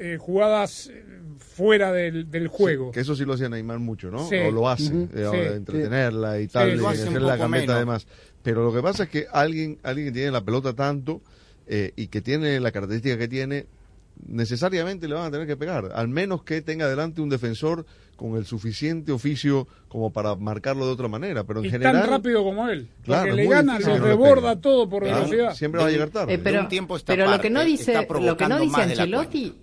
[0.00, 1.04] eh, jugadas eh,
[1.38, 2.92] fuera del, del juego.
[2.92, 4.26] Que eso sí lo hacía Neymar mucho, ¿no?
[4.28, 4.36] Sí.
[4.36, 5.08] O lo hace, Ujú.
[5.14, 5.36] eh, Sí.
[5.36, 7.76] de entretenerla y tal, Sí, y hacer la gambeta menos.
[7.76, 8.06] además.
[8.42, 11.20] Pero lo que pasa es que alguien, alguien que tiene la pelota tanto
[11.66, 13.66] eh, y que tiene la característica que tiene,
[14.26, 15.90] necesariamente le van a tener que pegar.
[15.94, 20.92] Al menos que tenga delante un defensor con el suficiente oficio como para marcarlo de
[20.92, 21.44] otra manera.
[21.44, 22.00] Pero en y general.
[22.00, 22.88] tan rápido como él.
[23.04, 24.62] Claro, porque le gana, no desborda pegue.
[24.62, 25.54] todo por Claro, velocidad.
[25.54, 26.34] siempre va a llegar tarde.
[26.34, 28.58] Eh, pero, un tiempo esta pero lo que no dice, está lo que no provocando
[28.60, 29.54] dice Ancelotti,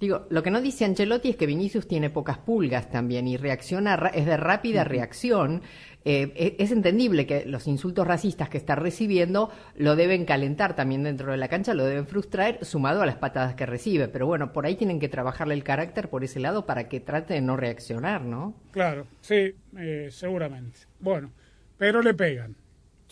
[0.00, 4.10] digo, lo que no dice Ancelotti es que Vinicius tiene pocas pulgas también y reacciona,
[4.14, 5.62] es de rápida reacción.
[6.04, 11.02] Eh, e- es entendible que los insultos racistas que está recibiendo lo deben calentar también
[11.02, 14.08] dentro de la cancha, lo deben frustrar, sumado a las patadas que recibe.
[14.08, 17.34] Pero bueno, por ahí tienen que trabajarle el carácter por ese lado para que trate
[17.34, 18.54] de no reaccionar, ¿no?
[18.70, 20.80] Claro, sí, eh, seguramente.
[21.00, 21.30] Bueno,
[21.76, 22.56] pero le pegan.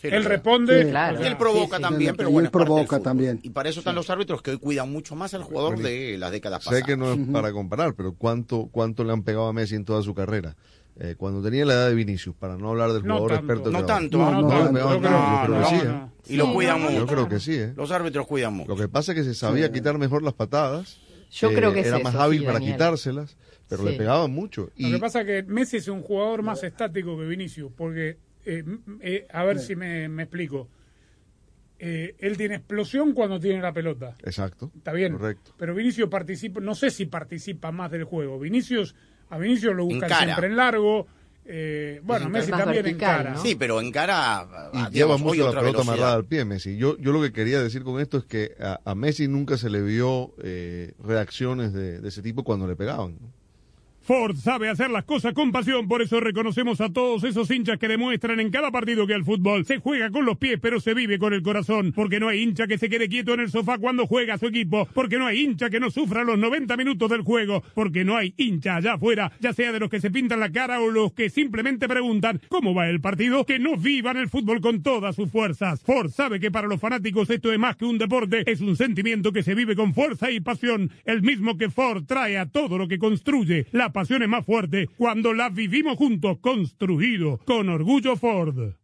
[0.01, 0.83] Sí, él responde.
[0.83, 1.17] Sí, claro.
[1.17, 1.89] o Y sea, él provoca sí, sí.
[1.89, 3.39] también, Y pero él bueno, del provoca también.
[3.43, 6.31] Y para eso están los árbitros que hoy cuidan mucho más al jugador de las
[6.31, 6.87] décadas Sé pasadas.
[6.87, 10.01] que no es para comparar, pero ¿cuánto, ¿cuánto le han pegado a Messi en toda
[10.01, 10.55] su carrera?
[11.01, 13.53] Eh, cuando tenía la edad de Vinicius, para no hablar del No jugador tanto.
[13.53, 13.71] experto.
[13.71, 15.83] No tanto, No, no, no, no, tanto, no, no, no, ¿eh?
[15.85, 16.11] no.
[16.27, 17.05] Y lo cuidan no, no, mucho.
[17.05, 17.73] Yo creo que sí, ¿eh?
[17.75, 18.69] Los árbitros cuidan mucho.
[18.69, 20.97] Lo que pasa es que se sabía quitar mejor las patadas.
[21.31, 23.37] Yo eh, creo que es Era eso, más hábil sí, para quitárselas,
[23.69, 23.89] pero Sí.
[23.89, 24.69] le pegaban mucho.
[24.77, 28.17] Lo que pasa es que Messi es un jugador más estático que Vinicius, porque,
[28.57, 28.63] eh,
[29.01, 30.69] eh, a ver si me, me explico.
[31.81, 34.15] Eh, él tiene explosión cuando tiene la pelota.
[34.23, 34.71] Exacto.
[34.75, 35.13] Está bien.
[35.13, 35.53] Correcto.
[35.57, 38.37] Pero Vinicius participa, no sé si participa más del juego.
[38.39, 38.95] Vinicius,
[39.29, 40.25] a Vinicius lo buscan Encara.
[40.25, 41.07] siempre en largo.
[41.45, 43.31] eh, bueno, Es Messi también vertical, encara.
[43.35, 43.41] ¿no?
[43.41, 45.81] Sí, pero encara, Y ah, lleva mucho la pelota velocidad.
[45.93, 46.75] amarrada al pie, Messi.
[46.77, 49.69] Yo, yo lo que quería decir con esto es que a, a Messi nunca se
[49.69, 53.17] le vio eh, reacciones de, de ese tipo cuando le pegaban.
[53.21, 53.38] ¿no?
[54.09, 57.87] Ford sabe hacer las cosas con pasión, por eso reconocemos a todos esos hinchas que
[57.87, 61.19] demuestran en cada partido que el fútbol se juega con los pies, pero se vive
[61.19, 61.93] con el corazón.
[61.95, 64.87] Porque no hay hincha que se quede quieto en el sofá cuando juega su equipo.
[64.95, 67.61] Porque no hay hincha que no sufra los 90 minutos del juego.
[67.75, 70.81] Porque no hay hincha allá afuera, ya sea de los que se pintan la cara
[70.81, 74.81] o los que simplemente preguntan cómo va el partido, que no vivan el fútbol con
[74.81, 75.83] todas sus fuerzas.
[75.83, 79.31] Ford sabe que para los fanáticos esto es más que un deporte, es un sentimiento
[79.31, 82.87] que se vive con fuerza y pasión, el mismo que Ford trae a todo lo
[82.87, 83.67] que construye.
[83.71, 88.75] La más fuerte cuando la vivimos juntos, construido con orgullo Ford.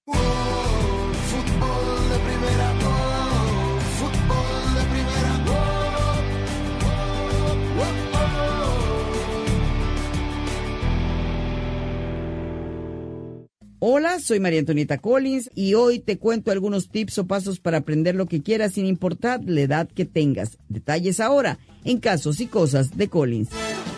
[13.79, 18.15] Hola, soy María Antonieta Collins y hoy te cuento algunos tips o pasos para aprender
[18.15, 20.57] lo que quieras sin importar la edad que tengas.
[20.67, 23.49] Detalles ahora en Casos y Cosas de Collins.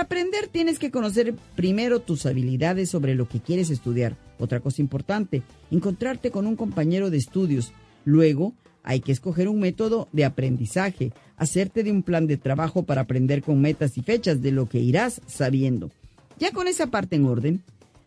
[0.00, 4.16] Para aprender tienes que conocer primero tus habilidades sobre lo que quieres estudiar.
[4.38, 7.74] Otra cosa importante, encontrarte con un compañero de estudios.
[8.06, 13.02] Luego, hay que escoger un método de aprendizaje, hacerte de un plan de trabajo para
[13.02, 15.90] aprender con metas y fechas de lo que irás sabiendo.
[16.38, 17.62] Ya con esa parte en orden,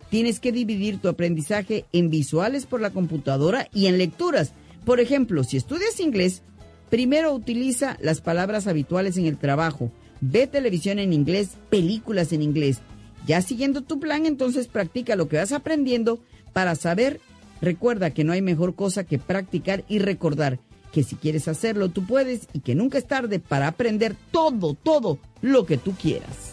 [0.10, 4.54] tienes que dividir tu aprendizaje en visuales por la computadora y en lecturas.
[4.84, 6.42] Por ejemplo, si estudias inglés,
[6.90, 9.92] primero utiliza las palabras habituales en el trabajo.
[10.26, 12.80] Ve televisión en inglés, películas en inglés.
[13.28, 16.22] Ya siguiendo tu plan, entonces practica lo que vas aprendiendo
[16.54, 17.20] para saber.
[17.62, 20.60] Recuerda que no hay mejor cosa que practicar y recordar
[20.94, 25.20] que si quieres hacerlo, tú puedes y que nunca es tarde para aprender todo, todo
[25.42, 26.53] lo que tú quieras.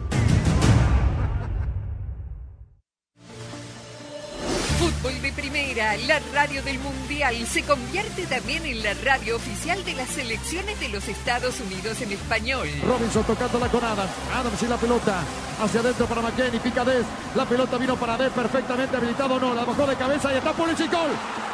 [5.01, 10.07] Fútbol primera, la radio del mundial, se convierte también en la radio oficial de las
[10.09, 12.69] selecciones de los Estados Unidos en español.
[12.85, 14.11] Robinson tocándola con Adams.
[14.31, 15.23] Adams y la pelota.
[15.59, 16.59] Hacia adentro para McKenny.
[16.59, 17.03] Pica Des.
[17.35, 18.29] La pelota vino para Des.
[18.31, 19.39] Perfectamente habilitado.
[19.39, 21.11] No, la bajó de cabeza y está por el gol.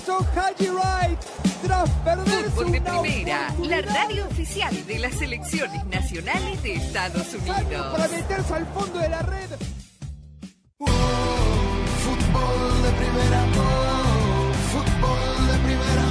[0.00, 1.20] Hizo Haji Wright
[1.62, 7.86] tras perder Fútbol de primera, la radio oficial de las selecciones nacionales de Estados Unidos.
[7.92, 9.50] para meterse al fondo de la red.
[10.78, 10.96] Fútbol
[12.82, 16.04] de primera, oh, fútbol de primera,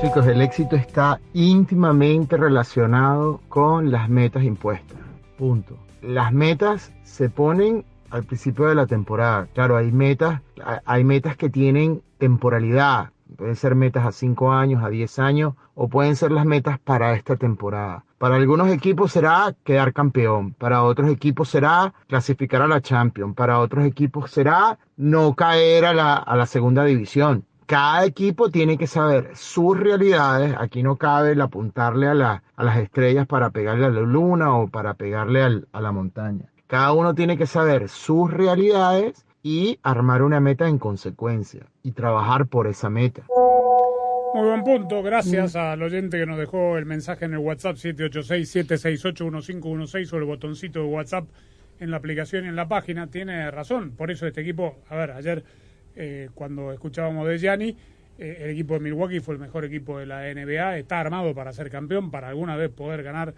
[0.00, 4.98] Chicos, el éxito está íntimamente relacionado con las metas impuestas.
[5.38, 5.78] Punto.
[6.02, 9.48] Las metas se ponen al principio de la temporada.
[9.54, 10.42] Claro, hay metas,
[10.84, 13.10] hay metas que tienen temporalidad.
[13.36, 17.14] Pueden ser metas a 5 años, a 10 años, o pueden ser las metas para
[17.14, 18.04] esta temporada.
[18.18, 23.58] Para algunos equipos será quedar campeón, para otros equipos será clasificar a la Champions, para
[23.58, 27.44] otros equipos será no caer a la, a la segunda división.
[27.66, 30.54] Cada equipo tiene que saber sus realidades.
[30.58, 34.68] Aquí no cabe el apuntarle a, a las estrellas para pegarle a la luna o
[34.68, 36.51] para pegarle al, a la montaña.
[36.72, 42.46] Cada uno tiene que saber sus realidades y armar una meta en consecuencia y trabajar
[42.46, 43.26] por esa meta.
[44.32, 50.14] Muy buen punto, gracias al oyente que nos dejó el mensaje en el WhatsApp 786-768-1516
[50.14, 51.28] o el botoncito de WhatsApp
[51.78, 53.08] en la aplicación y en la página.
[53.08, 55.44] Tiene razón, por eso este equipo, a ver, ayer
[55.94, 57.76] eh, cuando escuchábamos de Gianni,
[58.16, 61.52] eh, el equipo de Milwaukee fue el mejor equipo de la NBA, está armado para
[61.52, 63.34] ser campeón, para alguna vez poder ganar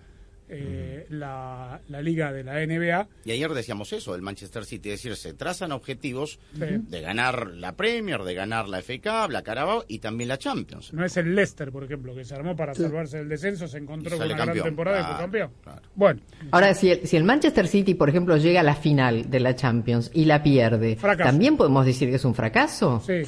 [0.48, 3.08] eh, la, la liga de la NBA.
[3.24, 6.60] Y ayer decíamos eso, del Manchester City, es decir, se trazan objetivos Sí.
[6.88, 10.92] de ganar la Premier, de ganar la FA Cup, la Carabao y también la Champions.
[10.92, 14.16] No es el Leicester, por ejemplo, que se armó para salvarse del descenso, se encontró
[14.16, 15.82] Y con una gran temporada y fue Claro.
[15.94, 19.40] Bueno, Ahora, si el, si el Manchester City, por ejemplo, llega a la final de
[19.40, 21.30] la Champions y la pierde, Fracaso.
[21.30, 23.02] ¿también podemos decir que es un fracaso?
[23.04, 23.22] Sí.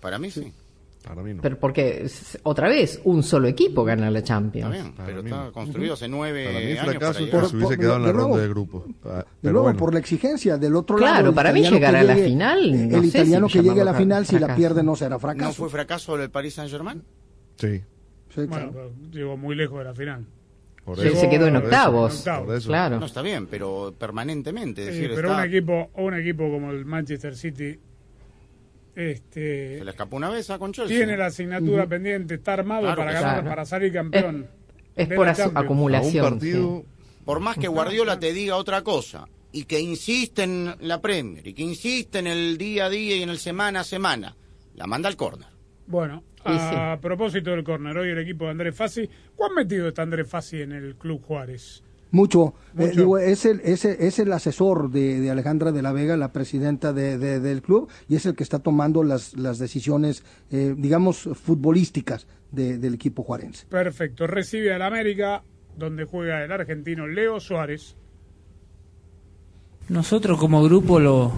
[0.00, 0.52] Para mí sí.
[1.08, 1.40] Para mí no.
[1.42, 2.06] Pero porque,
[2.42, 4.74] otra vez, un solo equipo gana la Champions.
[4.76, 6.84] Está bien, pero está construido hace nueve Para mí años.
[6.84, 8.82] fracaso para que se hubiese quedado en la de nuevo- ronda de grupos.
[9.02, 11.28] Pa- De Pero nuevo, bueno, por la exigencia del otro Claro, lado.
[11.30, 13.80] el para mí llegar a la llegue- final, no el sé italiano si que llegue
[13.80, 14.58] a la final, si la fracaso.
[14.58, 15.52] pierde, no será ¿No fracaso.
[15.54, 17.02] fue fracaso el Paris Saint-Germain?
[17.56, 17.80] sí.
[18.34, 18.72] Sí, bueno, claro.
[19.00, 20.26] pero llegó muy lejos de la final.
[20.84, 22.24] Por Sí, se quedó en octavos.
[22.44, 22.68] Por eso.
[22.68, 23.00] Claro.
[23.00, 24.82] No, está bien, pero permanentemente.
[24.82, 27.78] Es Sí, decir, pero está- un equipo, un equipo como el Manchester City
[28.98, 30.96] este, se le escapó una vez a con Chelsea.
[30.96, 34.48] tiene la asignatura pendiente, está armado Claro para ganar, para salir campeón.
[34.96, 36.24] Es por acumulación.
[36.24, 36.84] A un partido,
[37.24, 41.54] Por más que Guardiola te diga otra cosa y que insiste en la Premier y
[41.54, 44.34] que insiste en el día a día y en el semana a semana,
[44.74, 45.46] la manda al córner.
[45.86, 50.28] Bueno, a propósito del córner, hoy el equipo de Andrés Fassi, ¿cuán metido está Andrés
[50.28, 51.84] Fassi en el Club Juárez?
[52.10, 52.54] Mucho.
[52.78, 53.00] Eh, Mucho.
[53.00, 56.32] digo, es, el, es, el- es el asesor de, de Alejandra de la Vega, la
[56.32, 60.74] presidenta de- de- del club, y es el que está tomando las, las decisiones, eh,
[60.76, 63.66] digamos, futbolísticas de- del equipo juarense.
[63.68, 65.42] Perfecto, recibe al América,
[65.76, 67.94] donde juega el argentino Leo Suárez.
[69.88, 71.32] Nosotros como grupo lo,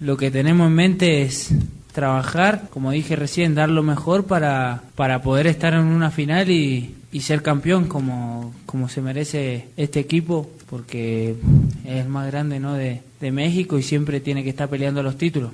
[0.00, 1.54] lo que tenemos en mente es
[1.92, 6.96] trabajar, como dije recién, dar lo mejor para, para poder estar en una final y,
[7.12, 11.36] y ser campeón como, como se merece este equipo, porque
[11.84, 12.74] es el más grande ¿no?
[12.74, 15.52] de, de México y siempre tiene que estar peleando los títulos.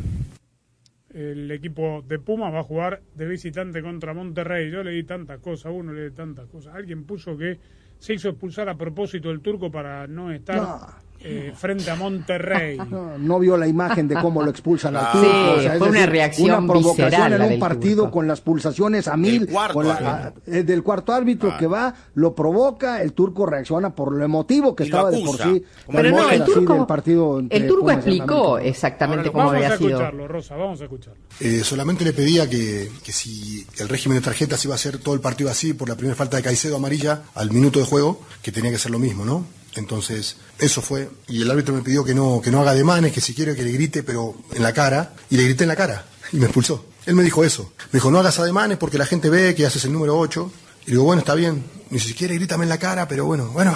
[1.12, 4.70] El equipo de Pumas va a jugar de visitante contra Monterrey.
[4.70, 6.76] Yo leí tantas cosas, uno lee tantas cosas.
[6.76, 7.58] Alguien puso que
[7.98, 11.07] se hizo expulsar a propósito el turco para no estar No.
[11.20, 12.78] Eh, frente a Monterrey.
[12.88, 15.12] No, no vio la imagen de cómo lo expulsan al Ah.
[15.12, 15.60] turco.
[15.60, 18.10] Sí, es fue una decir, reacción Una provocación en un partido turco.
[18.12, 19.46] con las pulsaciones a mil.
[19.48, 24.12] cuarto con la- eh, del cuarto árbitro que va, lo provoca, el turco reacciona por
[24.12, 25.64] lo emotivo que Y estaba de por sí.
[25.90, 29.90] Pero no, el turco, del partido el turco explicó exactamente cómo Vamos a había sido.
[29.90, 31.20] escucharlo, Rosa, vamos a escucharlo.
[31.40, 35.14] Eh, solamente le pedía que, que si el régimen de tarjetas iba a ser todo
[35.14, 38.52] el partido así por la primera falta de Caicedo amarilla al minuto de juego, que
[38.52, 39.44] tenía que ser lo mismo, ¿no?
[39.74, 41.10] Entonces, eso fue.
[41.28, 43.62] Y el árbitro me pidió que no, que no haga demanes, que si quiere que
[43.62, 45.14] le grite, pero en la cara.
[45.30, 46.04] Y le grité en la cara.
[46.32, 46.84] Y me expulsó.
[47.06, 47.72] Él me dijo eso.
[47.92, 50.50] Me dijo, no hagas ademanes porque la gente ve que haces el número 8.
[50.86, 51.64] Y digo, bueno, está bien.
[51.90, 53.74] Ni si quiere, grítame en la cara, pero bueno, bueno,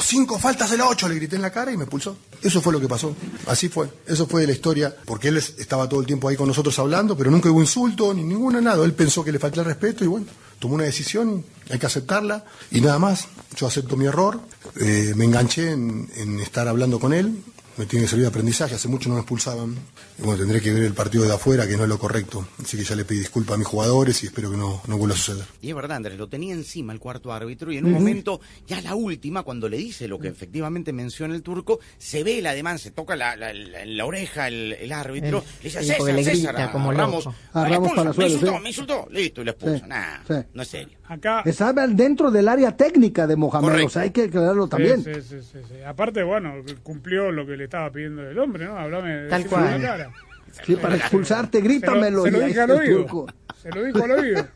[0.00, 2.16] cinco faltas el 8, le grité en la cara y me expulsó.
[2.42, 3.14] Eso fue lo que pasó.
[3.46, 3.88] Así fue.
[4.06, 7.16] Eso fue la historia, porque él es- estaba todo el tiempo ahí con nosotros hablando,
[7.16, 8.84] pero nunca hubo insulto, ni ninguna, nada.
[8.84, 10.26] Él pensó que le faltaba el respeto y bueno,
[10.64, 13.28] tomó una decisión, hay que aceptarla y nada más.
[13.54, 14.40] Yo acepto mi error,
[14.80, 17.44] eh, me enganché en, en estar hablando con él,
[17.76, 19.74] me tiene que servir de aprendizaje, hace mucho no me expulsaban.
[20.18, 22.46] Y bueno, tendré que ver el partido de afuera, que no es lo correcto.
[22.62, 25.14] Así que ya le pedí disculpas a mis jugadores y espero que no, no vuelva
[25.14, 25.44] a suceder.
[25.60, 28.80] Y es verdad, Andrés, lo tenía encima el cuarto árbitro y en un momento, ya
[28.80, 32.78] la última, cuando le dice lo que efectivamente menciona el turco, se ve el ademán,
[32.78, 36.24] se toca la, la, la- la oreja el, el árbitro, El- le dice César, le
[36.24, 37.26] César, grita a como Ramos.
[37.26, 38.62] A "Me Ramos expulsa, Palazuelos, me insultó, sí.
[38.62, 39.78] me insultó, listo, y le expulsa.
[39.78, 40.46] Sí, Nah, sí.
[40.54, 40.98] no es serio.
[41.06, 41.42] Acá.
[41.44, 43.86] Estaba dentro del área técnica de Mohamed, Correcto.
[43.86, 45.04] o sea, hay que aclararlo también.
[45.04, 45.82] Sí, sí, sí, sí, sí.
[45.86, 48.76] Aparte, bueno, cumplió lo que le estaba pidiendo el hombre, ¿no?
[48.78, 49.80] Hablame Tal cual.
[49.82, 50.10] la cara.
[50.64, 52.22] Sí, para expulsarte, grítamelo.
[52.24, 52.98] Se lo, se lo dije al el oído.
[53.00, 53.26] turco.
[53.56, 54.46] Se lo dijo al oído.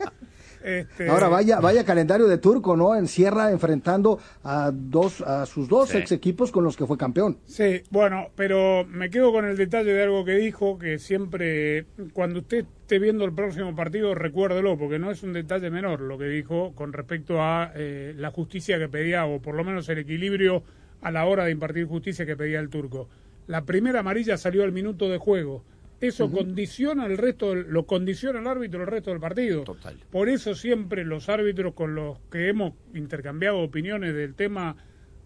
[0.63, 2.97] Este, Ahora vaya, vaya calendario de turco, ¿no?
[2.97, 5.99] Encierra enfrentando a dos, a sus dos Sí.
[5.99, 7.39] ex equipos con los que fue campeón.
[7.47, 12.41] Sí, bueno, pero me quedo con el detalle de algo que dijo, que siempre, cuando
[12.41, 16.27] usted esté viendo el próximo partido, recuérdelo, porque no es un detalle menor lo que
[16.27, 20.65] dijo con respecto a eh, la justicia que pedía, o por lo menos el equilibrio
[21.03, 23.09] a la hora de impartir justicia que pedía el turco.
[23.47, 25.65] La primera amarilla salió al minuto de juego.
[26.01, 29.65] Eso condiciona el resto, del- lo condiciona el árbitro el resto del partido.
[29.65, 29.97] Total.
[30.11, 34.77] Por eso siempre los árbitros con los que hemos intercambiado opiniones del tema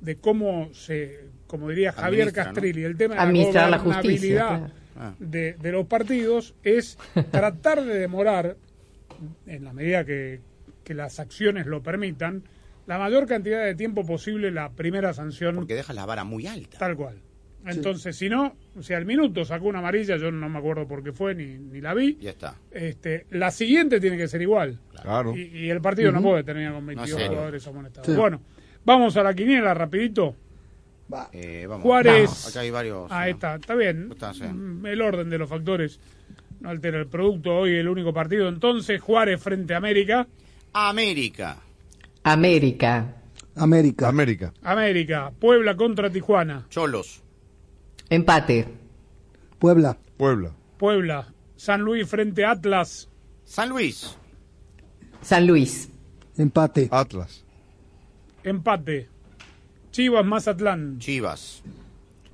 [0.00, 2.48] de cómo se, como diría Javier Administra, ¿no?
[2.54, 5.14] Castrilli, el tema de Administrar la la justicia, claro.
[5.18, 6.96] de, de los partidos es
[7.30, 8.56] tratar de demorar,
[9.46, 10.40] en la medida que,
[10.84, 12.42] que las acciones lo permitan,
[12.92, 16.76] la mayor cantidad de tiempo posible la primera sanción Porque deja la vara muy alta.
[16.76, 17.16] tal cual.
[17.64, 21.02] Entonces, si no, o sea, al minuto sacó una amarilla, yo no me acuerdo por
[21.02, 22.18] qué fue, ni, ni la vi.
[22.20, 22.56] Ya está.
[22.70, 24.78] Este, la siguiente tiene que ser igual.
[25.00, 25.34] Claro.
[25.34, 27.32] Y, y el partido no puede terminar con 22 serio.
[27.32, 28.06] jugadores amonestados.
[28.08, 28.14] Sí.
[28.14, 28.42] Bueno,
[28.84, 30.36] vamos a la quiniela rapidito.
[31.10, 31.30] Va.
[31.32, 31.82] Eh, vamos.
[31.82, 32.24] Juárez.
[32.24, 32.48] Vamos.
[32.48, 33.10] Acá hay varios.
[33.10, 33.36] Ahí ¿no?
[33.36, 34.08] está, está bien.
[34.12, 34.42] Está, sí.
[34.44, 35.98] Mm, El orden de los factores
[36.60, 37.56] no altera el producto.
[37.56, 38.48] Hoy el único partido.
[38.48, 40.26] Entonces, Juárez frente a América.
[40.74, 41.61] América.
[42.24, 43.14] América,
[43.56, 44.08] América.
[44.08, 44.52] América.
[44.62, 45.32] América.
[45.38, 46.66] Puebla contra Tijuana.
[46.70, 47.22] Cholos.
[48.10, 48.66] empate,
[49.58, 49.96] Puebla.
[50.16, 50.52] Puebla.
[50.78, 51.26] Puebla.
[51.56, 53.08] San Luis frente a Atlas.
[53.44, 54.16] San Luis.
[55.20, 55.88] San Luis,
[56.36, 56.88] Empate.
[56.90, 57.44] Atlas.
[58.42, 59.08] Empate.
[59.92, 60.98] Chivas Mazatlán.
[60.98, 61.62] Chivas.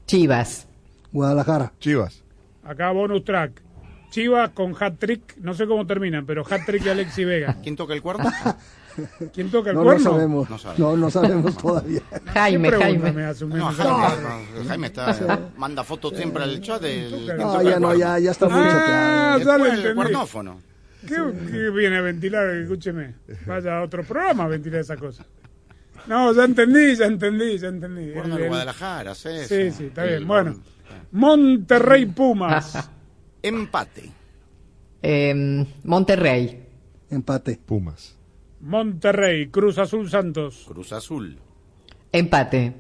[0.07, 0.66] Chivas,
[1.12, 1.72] Guadalajara.
[1.80, 2.22] Chivas.
[2.62, 3.61] Acá bonus track.
[4.11, 5.36] Chivas con hat-trick.
[5.38, 7.56] No sé cómo terminan, pero hat-trick de Alexi Vega.
[7.62, 8.24] ¿Quién toca el cuarto?
[9.32, 10.11] ¿Quién toca el No, no cuerno?
[10.11, 10.50] sabemos.
[10.50, 10.98] No No, sabemos.
[10.98, 12.00] no, sabemos todavía.
[12.32, 13.12] Jaime, ¿Qué pregunta Jaime.
[13.20, 13.66] me hace un No?
[13.72, 17.11] Jaime, Jaime está, manda fotos siempre al chat del.
[17.24, 17.94] ¿quién No, ya el no, cuerno?
[17.94, 19.38] ya, ya está muy Ah, choteado.
[19.38, 19.94] ya lo Después el entendí.
[19.96, 20.61] cuernófono.
[21.06, 21.14] ¿Qué,
[21.52, 22.48] qué viene a ventilar?
[22.56, 23.14] Escúcheme.
[23.46, 25.24] Vaya a otro programa a ventilar esa cosa.
[26.09, 28.11] No, ya entendí, ya entendí, ya entendí.
[28.12, 29.28] Cuerno de Guadalajara, sí.
[29.46, 30.26] Sí, sí, está El- bien.
[30.26, 30.56] Bueno,
[31.12, 32.90] Monterrey Pumas.
[33.43, 34.11] Empate.
[35.03, 36.64] Em, Monterrey,
[37.11, 37.59] Empate.
[37.64, 38.16] Pumas.
[38.61, 40.64] Monterrey, Cruz Azul Santos.
[40.68, 41.39] Cruz Azul.
[42.12, 42.72] empate,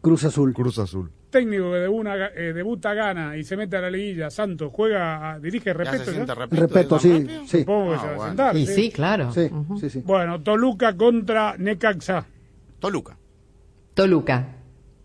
[0.00, 0.54] Cruz Azul.
[0.54, 1.10] Cruz Azul.
[1.30, 4.30] Técnico que debuta, eh, debuta gana y se mete a la liguilla.
[4.30, 6.34] Santos juega, a- dirige, ¿Ya respeto.
[6.34, 6.62] repito?
[6.62, 7.58] Respeto, ¿Es sí, sí.
[7.60, 8.30] Supongo que Ah, se va a bueno.
[8.30, 8.56] sentar.
[8.56, 8.74] y sí.
[8.74, 9.50] sí, claro, sí,
[9.90, 10.02] sí.
[10.04, 12.26] Bueno, Toluca contra Necaxa.
[12.80, 13.16] Toluca.
[13.94, 14.48] Toluca,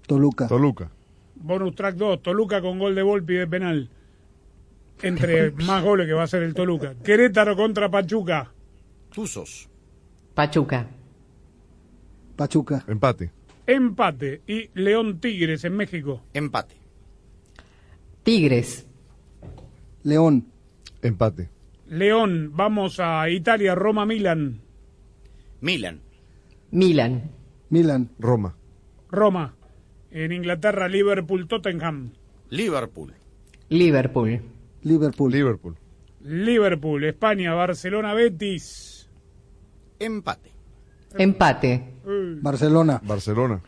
[0.07, 0.47] Toluca.
[0.47, 0.89] Toluca.
[1.45, 3.89] Bonus track 2, Toluca con gol de Volpi de penal.
[5.03, 6.95] Entre más goles que va a hacer el Toluca.
[7.03, 8.51] Querétaro contra Pachuca.
[9.13, 9.69] Tuzos.
[10.33, 10.87] Pachuca,
[12.35, 12.83] Pachuca.
[12.87, 13.31] Empate.
[13.67, 14.41] Empate.
[14.47, 16.23] Y León Tigres en México.
[16.33, 16.75] Empate.
[18.23, 18.87] Tigres,
[20.01, 20.47] León.
[21.03, 21.49] Empate.
[21.87, 24.61] León, vamos a Italia, Roma, Milan.
[25.61, 26.01] Milan.
[26.71, 27.29] Milan.
[27.69, 28.09] Milan.
[28.17, 28.55] Roma.
[29.11, 29.53] Roma.
[30.15, 32.11] En Inglaterra, Liverpool, Tottenham.
[32.49, 33.13] Liverpool.
[33.67, 34.41] Liverpool.
[34.81, 35.29] Liverpool.
[35.31, 35.75] Liverpool.
[36.21, 39.09] Liverpool, España, Barcelona, Betis.
[39.99, 40.51] Empate.
[41.17, 41.83] Empate.
[42.41, 43.01] Barcelona.
[43.03, 43.59] Barcelona.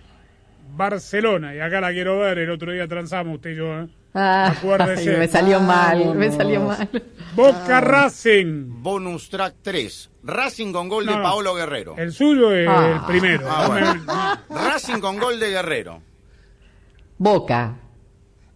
[0.74, 3.88] Barcelona, y acá la quiero ver, el otro día transamos usted y yo, ¿eh?
[4.14, 5.10] Ah, Acuérdese.
[5.14, 6.90] ay, me salió mal, me salió mal.
[7.36, 8.82] Boca Racing.
[8.82, 10.10] Bonus track 3.
[10.24, 11.22] Racing con gol No, de.
[11.24, 11.96] Paolo Guerrero.
[11.98, 12.94] El suyo es Ah.
[13.02, 13.46] el primero.
[13.50, 14.64] Ah, bueno.
[14.64, 16.02] Racing con gol de Guerrero.
[17.18, 17.76] Boca.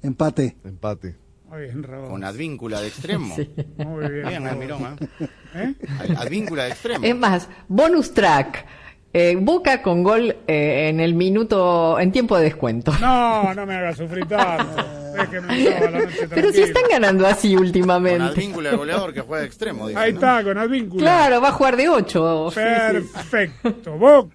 [0.03, 0.57] Empate.
[0.63, 1.15] Empate.
[1.49, 2.09] Muy bien, Raúl.
[2.09, 3.35] Con advíncula de extremo.
[3.77, 4.27] Muy bien.
[4.27, 4.47] Bien.
[4.47, 5.07] Almirón, ¿eh?
[5.55, 5.73] ¿Eh?
[5.99, 7.05] Ad- Advíncula de extremo.
[7.05, 8.65] Es más, bonus track.
[9.13, 12.93] Eh, Boca con gol eh, en el minuto, en tiempo de descuento.
[13.01, 14.81] No, no me haga sufrir tanto.
[16.29, 18.23] Pero si están ganando así Con últimamente.
[18.23, 19.89] advíncula de goleador que juega de extremo.
[19.89, 20.19] dice, Ahí ¿no?
[20.19, 21.01] está, con Advíncula.
[21.01, 22.51] Claro, va a jugar de 8.
[22.55, 24.33] Perfecto, Boca.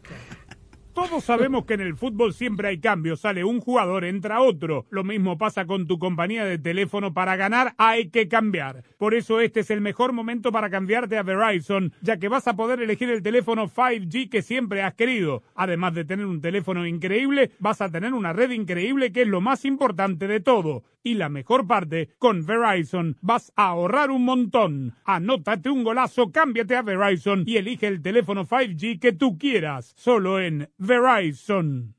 [0.97, 4.87] Todos sabemos que en el fútbol siempre hay cambios, sale un jugador, entra otro.
[4.89, 8.83] Lo mismo pasa con tu compañía de teléfono, para ganar hay que cambiar.
[8.97, 12.57] Por eso este es el mejor momento para cambiarte a Verizon, ya que vas a
[12.57, 15.43] poder elegir el teléfono 5G que siempre has querido.
[15.55, 19.43] Además de tener un teléfono increíble, vas a tener una red increíble que es lo
[19.43, 20.83] más importante de todo.
[21.07, 24.97] Y la mejor parte, con Verizon vas a ahorrar un montón.
[25.05, 29.93] Anótate un golazo, cámbiate a Verizon y elige el teléfono 5G que tú quieras.
[29.97, 31.95] Solo en Verizon.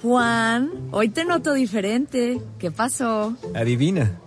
[0.00, 2.40] Juan, hoy te noto diferente.
[2.58, 3.36] ¿Qué pasó?
[3.54, 4.18] Adivina.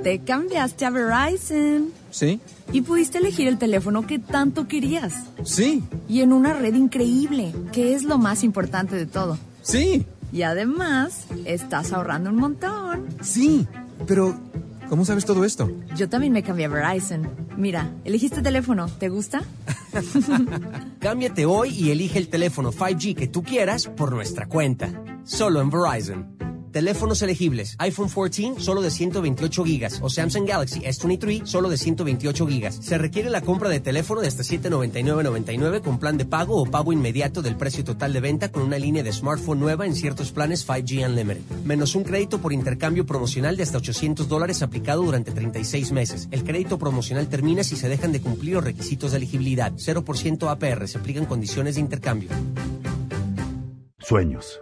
[0.00, 2.38] Te cambiaste a Verizon ¿Sí?
[2.72, 5.14] y pudiste elegir el teléfono que tanto querías.
[5.42, 5.82] Sí.
[6.08, 9.36] Y en una red increíble, que es lo más importante de todo.
[9.62, 10.06] Sí.
[10.32, 13.06] Y además, estás ahorrando un montón.
[13.20, 13.68] Sí.
[14.06, 14.34] Pero,
[14.88, 15.70] ¿cómo sabes todo esto?
[15.94, 17.28] Yo también me cambié a Verizon.
[17.56, 18.86] Mira, elegiste teléfono.
[18.86, 19.42] ¿Te gusta?
[21.00, 24.90] Cámbiate hoy y elige el teléfono 5G que tú quieras por nuestra cuenta.
[25.24, 26.26] Solo en Verizon.
[26.72, 27.76] Teléfonos elegibles.
[27.78, 32.76] iPhone 14 solo de 128 gigas o Samsung Galaxy S23 solo de 128 gigas.
[32.80, 36.92] Se requiere la compra de teléfono de hasta 799.99 con plan de pago o pago
[36.92, 40.66] inmediato del precio total de venta con una línea de smartphone nueva en ciertos planes
[40.66, 41.42] 5G Unlimited.
[41.64, 46.28] Menos un crédito por intercambio promocional de hasta 800 dólares aplicado durante 36 meses.
[46.30, 49.72] El crédito promocional termina si se dejan de cumplir los requisitos de elegibilidad.
[49.72, 50.88] 0% APR.
[50.88, 52.30] Se aplican condiciones de intercambio.
[53.98, 54.61] Sueños.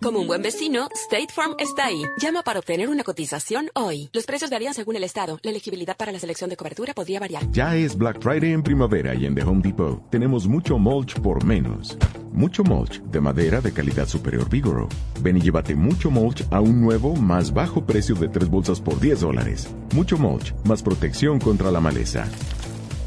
[0.00, 2.04] Como un buen vecino, State Farm está ahí.
[2.20, 4.10] Llama para obtener una cotización hoy.
[4.12, 5.40] Los precios varían según el estado.
[5.42, 7.50] La elegibilidad para la selección de cobertura podría variar.
[7.50, 11.44] Ya es Black Friday en primavera y en The Home Depot tenemos mucho mulch por
[11.44, 11.98] menos.
[12.32, 14.88] Mucho mulch de madera de calidad superior Vigoro.
[15.20, 19.00] Ven y llévate mucho mulch a un nuevo, más bajo precio de tres bolsas por
[19.00, 19.68] 10 dólares.
[19.94, 22.28] Mucho mulch, más protección contra la maleza.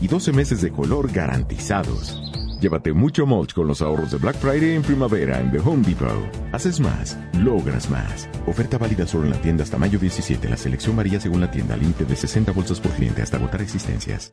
[0.02, 2.18] Y 12 meses de color garantizados.
[2.62, 6.12] Llévate mucho mulch con los ahorros de Black Friday en primavera en The Home Depot.
[6.51, 8.30] Haces más, logras más.
[8.45, 10.47] Oferta válida solo en la tienda hasta mayo 17.
[10.47, 11.76] La selección varía según la tienda.
[11.76, 14.30] Límite de 60 bolsas por cliente hasta agotar existencias.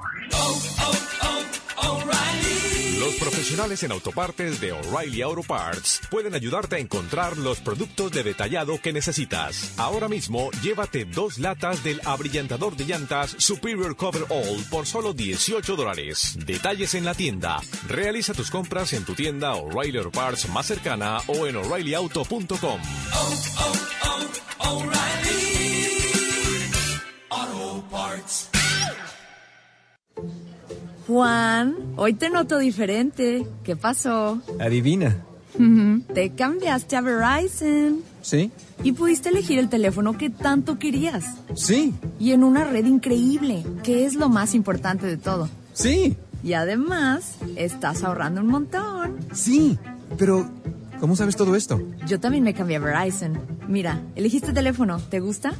[2.99, 8.25] Los profesionales en autopartes de O'Reilly Auto Parts pueden ayudarte a encontrar los productos de
[8.25, 9.75] detallado que necesitas.
[9.79, 15.77] Ahora mismo, llévate dos latas del abrillantador de llantas Superior Cover All por solo 18
[15.77, 16.37] dólares.
[16.45, 17.61] Detalles en la tienda.
[17.87, 22.81] Realiza tus compras en tu tienda O'Reilly Auto Parts más cercana o en o'ReillyAuto.com.
[31.09, 33.47] Juan, hoy te noto diferente.
[33.65, 34.43] ¿Qué pasó?
[34.61, 35.25] Adivina.
[36.13, 38.53] Te cambiaste a Verizon ¿Sí?
[38.85, 41.25] y pudiste elegir el teléfono que tanto querías.
[41.55, 41.95] Sí.
[42.21, 45.49] Y en una red increíble, que es lo más importante de todo.
[45.73, 46.15] Sí.
[46.45, 49.17] Y además, estás ahorrando un montón.
[49.33, 49.79] Sí.
[50.19, 50.47] Pero,
[51.01, 51.81] ¿cómo sabes todo esto?
[52.07, 53.39] Yo también me cambié a Verizon.
[53.69, 54.99] Mira, elegiste teléfono.
[54.99, 55.53] ¿Te gusta?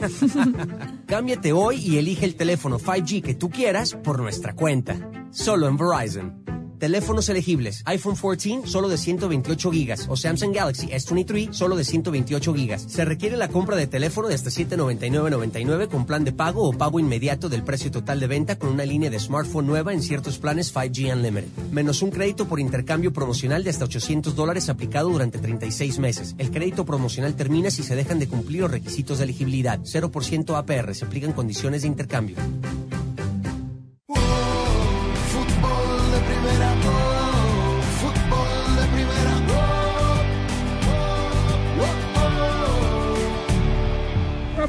[1.06, 4.96] Cámbiate hoy y elige el teléfono 5G que tú quieras por nuestra cuenta.
[5.30, 6.53] Solo en Verizon.
[6.78, 7.82] Teléfonos elegibles.
[7.86, 12.82] iPhone 14 solo de 128 gigas o Samsung Galaxy S23 solo de 128 gigas.
[12.88, 17.00] Se requiere la compra de teléfono de hasta 799.99 con plan de pago o pago
[17.00, 20.74] inmediato del precio total de venta con una línea de smartphone nueva en ciertos planes
[20.74, 21.48] 5G Unlimited.
[21.70, 26.34] Menos un crédito por intercambio promocional de hasta 800 dólares aplicado durante 36 meses.
[26.38, 29.80] El crédito promocional termina si se dejan de cumplir los requisitos de elegibilidad.
[29.80, 30.94] 0% APR.
[30.94, 32.36] Se aplican condiciones de intercambio.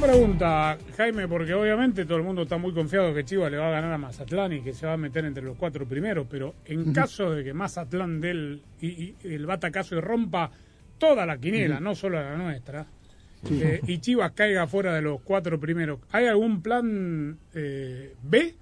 [0.06, 3.72] Pregunta, Jaime, porque obviamente todo el mundo está muy confiado que Chivas le va a
[3.72, 6.94] ganar a Mazatlán y que se va a meter entre los cuatro primeros, pero en
[6.94, 10.52] caso de que Mazatlán dé el, y, y el batacazo y rompa
[10.98, 12.86] toda la quiniela, no solo la nuestra,
[13.44, 13.60] Sí.
[13.62, 18.56] eh, y Chivas caiga fuera de los cuatro primeros, ¿hay algún plan eh, B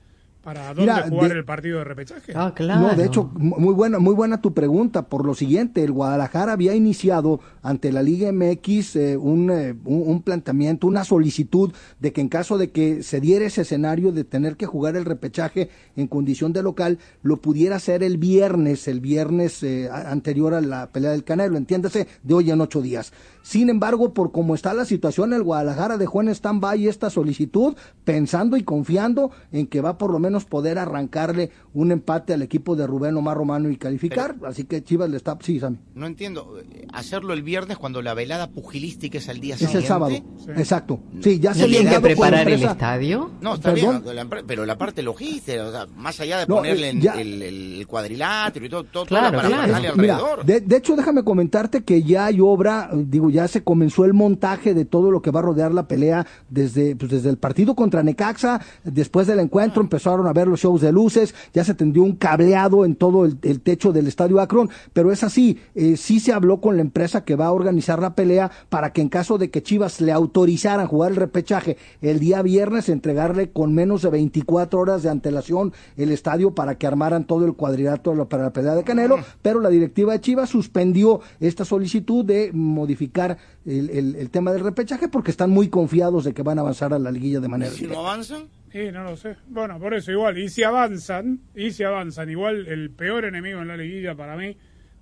[0.44, 2.34] para dónde Mira, jugar de- el partido de repechaje?
[2.82, 5.08] No, de hecho, mu- muy buena, muy buena tu pregunta.
[5.08, 10.04] Por lo siguiente, el Guadalajara había iniciado ante la Liga MX eh, un, eh, un,
[10.08, 14.24] un planteamiento, una solicitud de que en caso de que se diera ese escenario de
[14.26, 19.00] tener que jugar el repechaje en condición de local, lo pudiera hacer el viernes, el
[19.00, 23.14] viernes eh, anterior a la pelea del Canelo, entiéndase, de hoy en ocho días.
[23.44, 27.76] Sin embargo, por cómo está la situación, el Guadalajara dejó en stand-by esta solicitud,
[28.06, 32.76] pensando y confiando en que va por lo menos poder arrancarle un empate al equipo
[32.76, 34.36] de Rubén Omar Romano y calificar.
[34.46, 35.38] Así que Chivas le está.
[35.42, 35.78] Sí, Sammy.
[35.94, 36.58] No entiendo.
[36.60, 39.80] eh, Hacerlo el viernes cuando la velada pugilística es el día Es siguiente.
[39.80, 40.16] el sábado.
[40.56, 41.00] Exacto.
[41.22, 43.32] Sí, ya se ¿No había tiene que enviado por preparar el estadio?
[43.42, 44.04] No, está ¿Perdón?
[44.04, 47.42] bien, pero la parte logística, o sea, más allá de No, ponerle eh, ya- el,
[47.42, 49.74] el cuadrilátero y todo, todo, Claro, para claro.
[49.98, 50.46] Mira, alrededor.
[50.46, 54.14] de, de hecho, déjame comentarte que ya hay obra, eh, digo, ya se comenzó el
[54.14, 57.76] montaje de todo lo que va a rodear la pelea desde, pues, desde el partido
[57.76, 62.04] contra Necaxa, después del encuentro empezaron a ver los shows de luces, ya se tendió
[62.04, 66.20] un cableado en todo el, el techo del estadio Akron, pero es así, eh, sí
[66.20, 69.38] se habló con la empresa que va a organizar la pelea para que en caso
[69.38, 74.10] de que Chivas le autorizaran jugar el repechaje el día viernes, entregarle con menos de
[74.10, 78.76] 24 horas de antelación el estadio para que armaran todo el cuadrilátero para la pelea
[78.76, 83.23] de Canelo, pero la directiva de Chivas suspendió esta solicitud de modificar
[83.66, 86.94] el, el- el tema del repechaje porque están muy confiados de que van a avanzar
[86.94, 89.36] a la liguilla de manera Si no avanzan, Sí, no lo sé.
[89.50, 90.36] Bueno, por eso igual.
[90.40, 94.58] Y si avanzan, y si avanzan, igual el peor enemigo en la liguilla para mí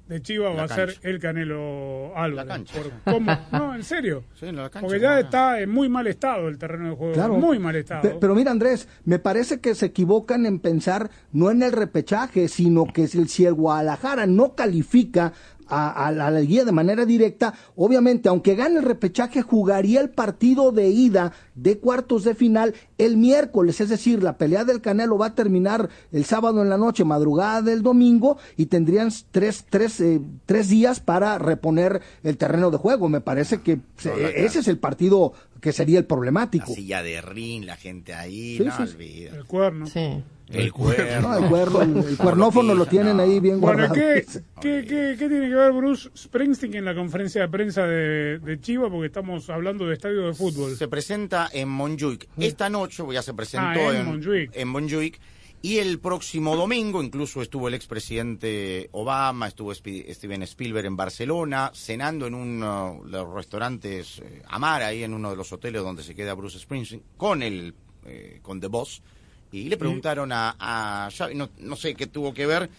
[0.09, 2.49] de Chivas La va a ser el Canelo Álvarez.
[2.51, 2.73] cancha.
[3.05, 4.25] Por cómo, no, en serio.
[4.37, 6.95] Sí, en la cancha, Porque ya no, está en muy mal estado el terreno de
[6.97, 7.13] juego.
[7.13, 7.35] Claro.
[7.37, 8.01] Muy mal estado.
[8.01, 12.49] Pe- Pero mira, Andrés, me parece que se equivocan en pensar no en el repechaje,
[12.49, 15.31] sino que si el, si el Guadalajara no califica
[15.71, 20.01] a, a la a la guía de manera directa, obviamente, aunque gane el repechaje, jugaría
[20.01, 24.81] el partido de ida de cuartos de final el miércoles, es decir, la pelea del
[24.81, 29.65] Canelo va a terminar el sábado en la noche, madrugada del domingo, y tendrían tres,
[29.69, 33.09] tres, eh, tres días para reponer el terreno de juego.
[33.09, 36.65] Me parece que se- ese es el partido que sería el problemático.
[36.69, 38.93] la silla de ring, la gente ahí, Sí, no sí, sí.
[38.95, 39.35] olvida.
[39.37, 39.85] El cuerno.
[39.87, 40.23] Sí.
[40.51, 41.29] El cuerno.
[41.29, 43.93] No, el cuerno, el, el cuernófono lo tienen ahí bien Bueno, guardado.
[43.93, 44.25] ¿qué,
[44.61, 48.59] qué, qué, qué tiene que ver Bruce Springsteen en la conferencia de prensa de, de
[48.59, 48.89] Chivas?
[48.89, 50.75] Porque estamos hablando de estadio de fútbol.
[50.75, 52.27] Se presenta en Montjuic.
[52.37, 54.51] Esta noche ya se presentó Ah, en en, Montjuic.
[54.53, 55.19] en Montjuic.
[55.63, 62.25] Y el próximo domingo, incluso estuvo el expresidente Obama, estuvo Steven Spielberg en Barcelona, cenando
[62.25, 66.15] en uno de los restaurantes eh, Amar, ahí en uno de los hoteles donde se
[66.15, 67.75] queda Bruce Springsteen, con el
[68.07, 69.03] eh, con The Boss.
[69.51, 72.69] Y le preguntaron a, a Xavi, no, no sé qué tuvo que ver,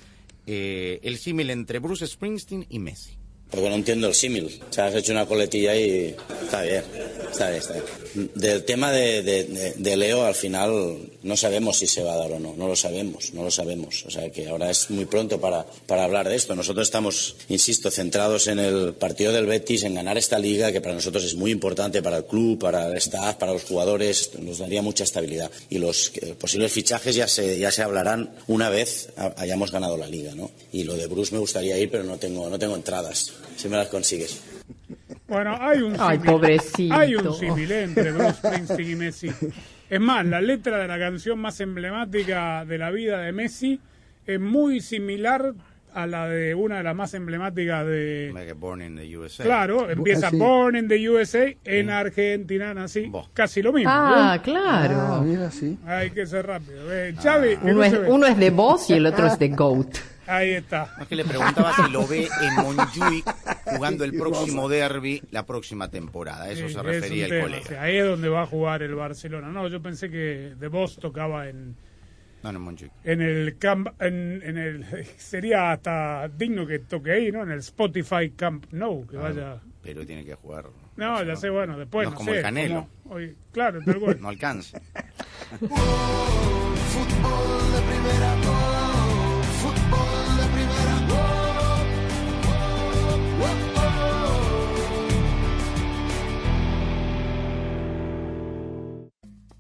[0.47, 3.22] eh, el símil entre Bruce Springsteen y Messi.
[3.53, 4.61] Porque no entiendo el símil.
[4.69, 6.83] O sea, has hecho una coletilla y está bien,
[7.31, 8.31] está bien, está bien.
[8.35, 12.39] Del tema de, de- Leo, al final no sabemos si se va a dar o
[12.41, 14.05] no, no lo sabemos, no lo sabemos.
[14.07, 16.55] O sea, que ahora es muy pronto para, para hablar de esto.
[16.55, 20.95] Nosotros estamos, insisto, centrados en el partido del Betis, en ganar esta liga, que para
[20.95, 24.83] nosotros es muy importante para el club, para el staff, para los jugadores, nos daría
[24.83, 25.51] mucha estabilidad.
[25.71, 29.97] Y los eh, posibles fichajes ya se, ya se hablarán una vez ha- hayamos ganado
[29.97, 30.51] la liga, ¿no?
[30.73, 33.33] Y lo de Bruce me gustaría ir, pero no tengo, no tengo entradas.
[33.57, 34.43] Si me las consigues.
[35.29, 36.95] Bueno, hay un Ay, pobrecito.
[36.95, 39.31] Hay un símil entre Bruce Springsteen y Messi.
[39.89, 43.81] Es más, la letra de la canción más emblemática de la vida de Messi
[44.27, 45.55] es muy similar
[45.95, 48.31] a la de una de las más emblemáticas de...
[48.33, 49.43] Like Born in the USA.
[49.43, 50.37] Claro, empieza sí.
[50.37, 53.91] Born in the USA, en Argentina, así, casi lo mismo.
[53.93, 54.97] Ah, claro.
[54.99, 55.79] Ah, mira, sí.
[55.87, 56.93] Hay que ser rápido.
[56.93, 59.99] Eh, Xavi, Uno no es, uno de voz y el otro es de GOAT.
[60.27, 60.95] Ahí está.
[61.01, 63.35] Es que le preguntaba si lo ve en Montjuic
[63.65, 66.51] jugando el próximo derby la próxima temporada.
[66.51, 67.63] Eso Sí, se refería el tema, colega.
[67.63, 69.49] o sea, ahí es donde va a jugar el Barcelona.
[69.49, 71.75] No, yo pensé que De Vos tocaba en,
[72.43, 72.51] No,
[73.05, 74.85] en el camp, en, en el
[75.19, 77.43] sería hasta digno que toque ahí, ¿no?
[77.43, 79.61] En el Spotify Camp No, que vaya.
[79.83, 80.67] Pero tiene que jugar.
[80.97, 82.89] No, ya sé, bueno, después No no, es como sé, el Canelo.
[83.03, 84.19] como hoy- claro, tal cual.
[84.21, 84.81] No alcanza.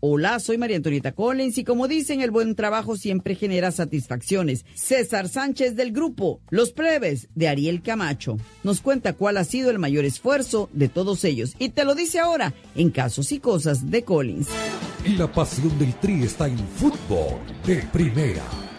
[0.04, 4.66] Hola, soy María Antonieta Collins y como dicen, el buen trabajo siempre genera satisfacciones.
[4.74, 9.78] César Sánchez del grupo Los Plebes de Ariel Camacho nos cuenta cuál ha sido el
[9.78, 14.02] mayor esfuerzo de todos ellos y te lo dice ahora en Casos y Cosas de
[14.02, 14.48] Collins.
[15.16, 18.42] La pasión del Tri está en fútbol de primera.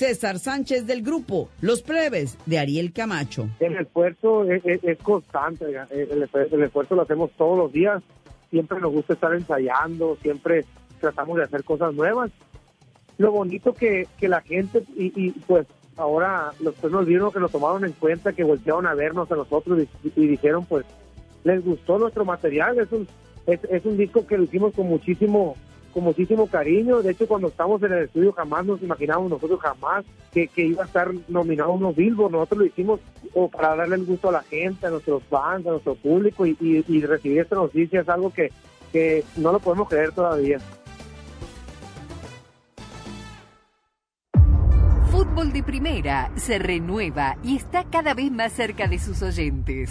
[0.00, 3.50] César Sánchez del grupo Los Plebes de Ariel Camacho.
[3.60, 5.86] El esfuerzo es, es- constante, oiga.
[5.90, 8.02] el, esfuer- el esfuerzo lo hacemos todos los días,
[8.48, 10.64] siempre nos gusta estar ensayando, siempre
[11.02, 12.30] tratamos de hacer cosas nuevas.
[13.18, 15.66] Lo bonito que, que la gente, y, y, pues
[15.98, 19.36] ahora los pues nos vieron que lo tomaron en cuenta, que voltearon a vernos a
[19.36, 19.82] nosotros
[20.16, 20.86] y, dijeron pues
[21.44, 23.06] les gustó nuestro material, es un,
[23.46, 25.56] es un disco que lo hicimos con muchísimo
[25.92, 27.02] con muchísimo cariño.
[27.02, 30.86] De hecho, cuando estamos en el estudio jamás nos imaginábamos nosotros jamás que, iba a
[30.86, 32.32] estar nominado unos Billboard.
[32.32, 33.00] Nosotros lo hicimos
[33.34, 36.56] o para darle el gusto a la gente, a nuestros fans, a nuestro público y,
[36.60, 38.50] y- y recibir esta noticia es algo que,
[38.92, 40.58] que no lo podemos creer todavía.
[45.10, 49.90] Fútbol de Primera se renueva y está cada vez más cerca de sus oyentes.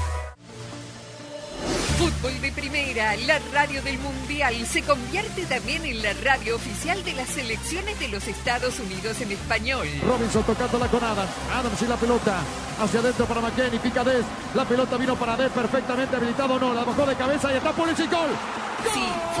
[2.21, 7.13] Fútbol de Primera, la radio del Mundial, se convierte también en la radio oficial de
[7.13, 9.87] las selecciones de los Estados Unidos en español.
[10.05, 11.31] Robinson tocándola con Adams.
[11.51, 12.43] Adams y la pelota.
[12.79, 13.79] Hacia adentro para McKenny.
[13.79, 14.23] Pica Des.
[14.53, 15.49] La pelota vino para Des.
[15.49, 16.59] Perfectamente habilitado.
[16.59, 18.11] No, la bajó de cabeza y está Pulisic.
[18.11, 18.29] Gol.
[18.93, 19.03] Sí,
[19.35, 19.40] Fútbol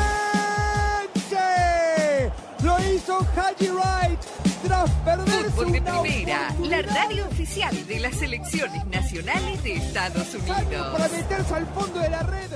[2.63, 4.19] Lo hizo Haji Wright
[4.63, 10.65] tras perderse Fútbol de Primera, la radio oficial de las selecciones nacionales de Estados para
[10.65, 11.11] Unidos.
[11.11, 12.51] meterse al fondo de la red.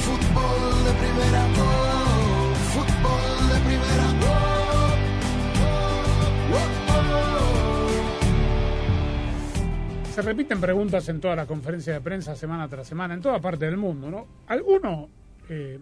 [0.00, 4.94] Fútbol de primera, oh, fútbol de primera, oh,
[6.54, 6.66] oh,
[10.04, 10.12] oh.
[10.12, 13.66] Se repiten preguntas en todas las conferencias de prensa semana tras semana, en toda parte
[13.66, 14.26] del mundo, ¿no?
[14.48, 15.08] Alguno,
[15.48, 15.78] eh,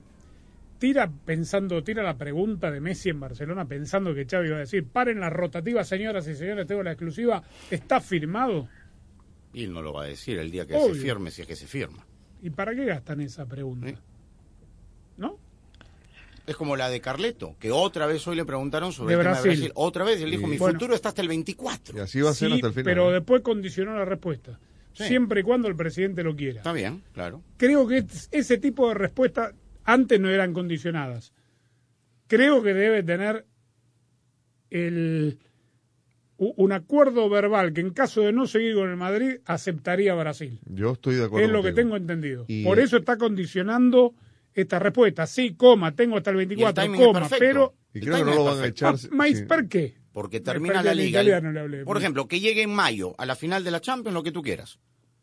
[0.80, 4.84] tira pensando, tira la pregunta de Messi en Barcelona pensando que Xavi iba a decir,
[4.88, 8.66] paren las rotativas, señoras y señores, tengo la exclusiva, ¿está firmado?
[9.52, 10.94] Y él no lo va a decir el día que Obvio.
[10.94, 12.04] se firme, si es que se firma.
[12.42, 13.92] ¿Y para qué gastan esa pregunta?
[15.18, 15.38] ¿No?
[16.46, 19.36] Es como la de Carleto, que otra vez hoy le preguntaron sobre De el tema
[19.36, 19.58] de Brasil.
[19.60, 19.72] Brasil.
[19.76, 20.72] Otra vez, él dijo, mi Bueno.
[20.78, 21.98] futuro está hasta el 24.
[21.98, 22.84] Y así va a ser Sí, hasta el final.
[22.86, 24.58] pero después condicionó la respuesta.
[24.94, 25.04] Sí.
[25.04, 26.58] Siempre y cuando el presidente lo quiera.
[26.58, 27.42] Está bien, claro.
[27.58, 29.54] Creo que es- ese tipo de respuestas
[29.92, 31.32] antes no eran condicionadas.
[32.26, 33.46] Creo que debe tener
[34.70, 35.38] el,
[36.38, 40.60] un acuerdo verbal que en caso de no seguir con el Madrid aceptaría Brasil.
[40.66, 41.46] Yo estoy de acuerdo.
[41.46, 42.44] Es lo que tengo entendido.
[42.48, 44.14] Y- Por eso está condicionando
[44.54, 45.26] esta respuesta.
[45.26, 47.44] Sí, coma, tengo hasta el 24, timing es coma, perfecto.
[47.44, 47.74] pero...
[47.92, 48.94] Y creo que no lo van a echar.
[48.94, 49.44] Ah, Maíz, sí.
[49.44, 49.94] ¿por qué?
[50.12, 51.20] Porque termina la liga.
[51.22, 51.84] italiano, le hablé.
[51.84, 54.42] Por ejemplo, que llegue en mayo a la final de la Champions, lo que tú
[54.42, 54.78] quieras.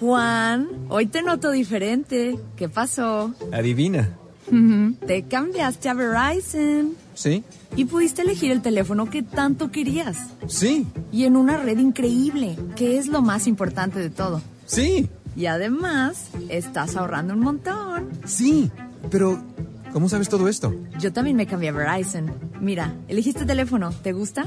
[0.00, 2.38] Juan, hoy te noto diferente.
[2.56, 3.34] ¿Qué pasó?
[3.52, 4.10] Adivina.
[5.06, 7.42] Te cambiaste a Verizon ¿Sí?
[7.74, 10.18] y pudiste elegir el teléfono que tanto querías.
[10.46, 10.86] Sí.
[11.10, 14.40] Y en una red increíble, que es lo más importante de todo.
[14.66, 15.08] Sí.
[15.34, 18.08] Y además, estás ahorrando un montón.
[18.24, 18.70] Sí.
[19.10, 19.42] Pero,
[19.92, 20.74] ¿cómo sabes todo esto?
[20.98, 22.32] Yo también me cambié a Verizon.
[22.60, 23.90] Mira, elegiste teléfono.
[24.02, 24.46] ¿Te gusta?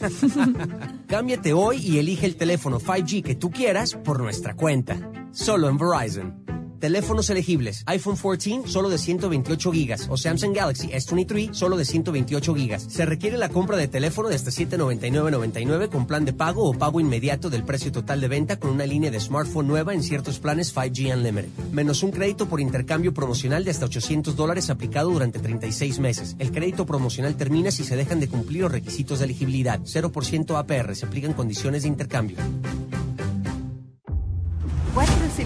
[1.06, 4.96] Cámbiate hoy y elige el teléfono 5G que tú quieras por nuestra cuenta.
[5.32, 6.49] Solo en Verizon.
[6.80, 7.82] Teléfonos elegibles.
[7.84, 12.86] iPhone 14 solo de 128 gigas o Samsung Galaxy S23 solo de 128 gigas.
[12.88, 16.98] Se requiere la compra de teléfono de hasta 799.99 con plan de pago o pago
[16.98, 20.74] inmediato del precio total de venta con una línea de smartphone nueva en ciertos planes
[20.74, 21.50] 5G Unlimited.
[21.70, 26.34] Menos un crédito por intercambio promocional de hasta 800 dólares aplicado durante 36 meses.
[26.38, 29.80] El crédito promocional termina si se dejan de cumplir los requisitos de elegibilidad.
[29.80, 30.96] 0% APR.
[30.96, 32.38] Se aplican condiciones de intercambio.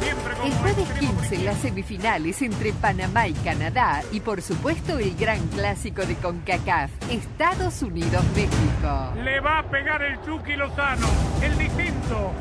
[0.00, 6.06] El jueves 15, las semifinales entre Panamá y Canadá y por supuesto el gran clásico
[6.06, 9.12] de CONCACAF, Estados Unidos-México.
[9.22, 11.06] Le va a pegar el Chucky Lozano,
[11.42, 12.32] el distinto,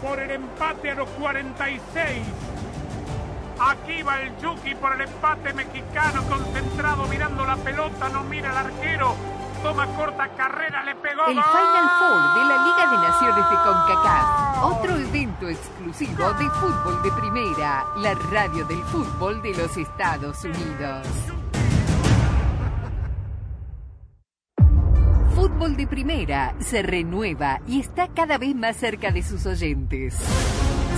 [0.00, 2.22] por el empate a los 46.
[3.60, 8.66] Aquí va el Chucky por el empate mexicano, concentrado, mirando la pelota, no mira al
[8.66, 9.14] arquero.
[9.62, 11.26] Toma corta carrera, le pegó.
[11.26, 11.34] El.
[11.34, 17.10] Final Four de la Liga de Naciones de CONCACAF, otro evento exclusivo de fútbol de
[17.12, 21.06] primera, la radio del fútbol de los Estados Unidos.
[25.34, 30.16] Fútbol de Primera se renueva y está cada vez más cerca de sus oyentes.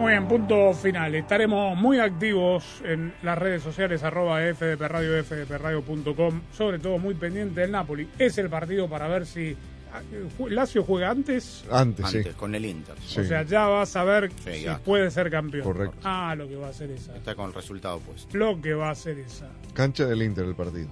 [0.00, 1.14] Muy bien, punto final.
[1.14, 7.60] Estaremos muy activos en las redes sociales, arroba FDP Radio, fdpradio.com, sobre todo muy pendiente
[7.60, 8.08] del Napoli.
[8.18, 9.54] Es el partido para ver si
[9.92, 10.00] ah,
[10.48, 11.66] Lazio juega antes.
[11.70, 12.16] Antes, sí.
[12.16, 12.94] Antes, con el Inter.
[12.96, 14.78] O sea, ya vas a ver Sí, si ya.
[14.78, 15.64] puede ser campeón.
[15.64, 15.98] Correcto.
[16.02, 17.14] Ah, lo que va a hacer esa.
[17.14, 18.38] Está con el resultado puesto.
[18.38, 19.50] Lo que va a hacer esa.
[19.74, 20.88] Cancha del Inter el partido.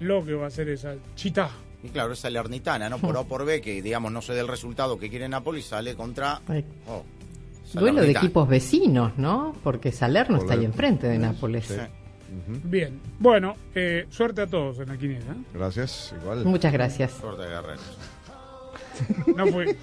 [0.00, 0.94] Lo que va a hacer esa.
[1.14, 1.50] Chita.
[1.82, 2.96] Y claro, esa Salernitana, ¿no?
[2.96, 5.60] Por A o por B, que digamos no se dé el resultado que quiere Napoli,
[5.60, 6.40] sale contra.
[6.48, 6.64] Ay.
[6.88, 7.04] oh,
[7.74, 9.54] Duelo de equipos vecinos, ¿no?
[9.62, 11.76] Porque Salerno está ahí enfrente de Nápoles.
[12.64, 13.00] Bien.
[13.20, 15.24] Bueno, eh, suerte a todos en la quiniela.
[15.32, 15.44] ¿eh?
[15.54, 16.44] Gracias, igual.
[16.44, 17.12] Muchas gracias.
[17.12, 17.98] Suerte guerreros.
[19.36, 19.76] No fue.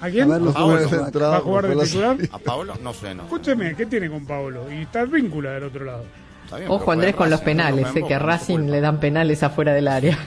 [0.00, 0.24] ¿A quién?
[0.24, 2.16] A ver los ¿Va a jugar- de ¿Va a jugar de por la titular?
[2.32, 2.74] ¿A Paolo?
[2.82, 3.22] No sé, no.
[3.24, 4.66] Escúcheme, ¿qué tiene con Pablo?
[4.72, 6.04] Y está el vínculo del otro lado.
[6.44, 8.58] Está bien, Ojo Andrés con los Racing, no penales, sé en que a no Racing
[8.70, 10.18] le dan penales afuera del área.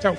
[0.00, 0.14] Chau.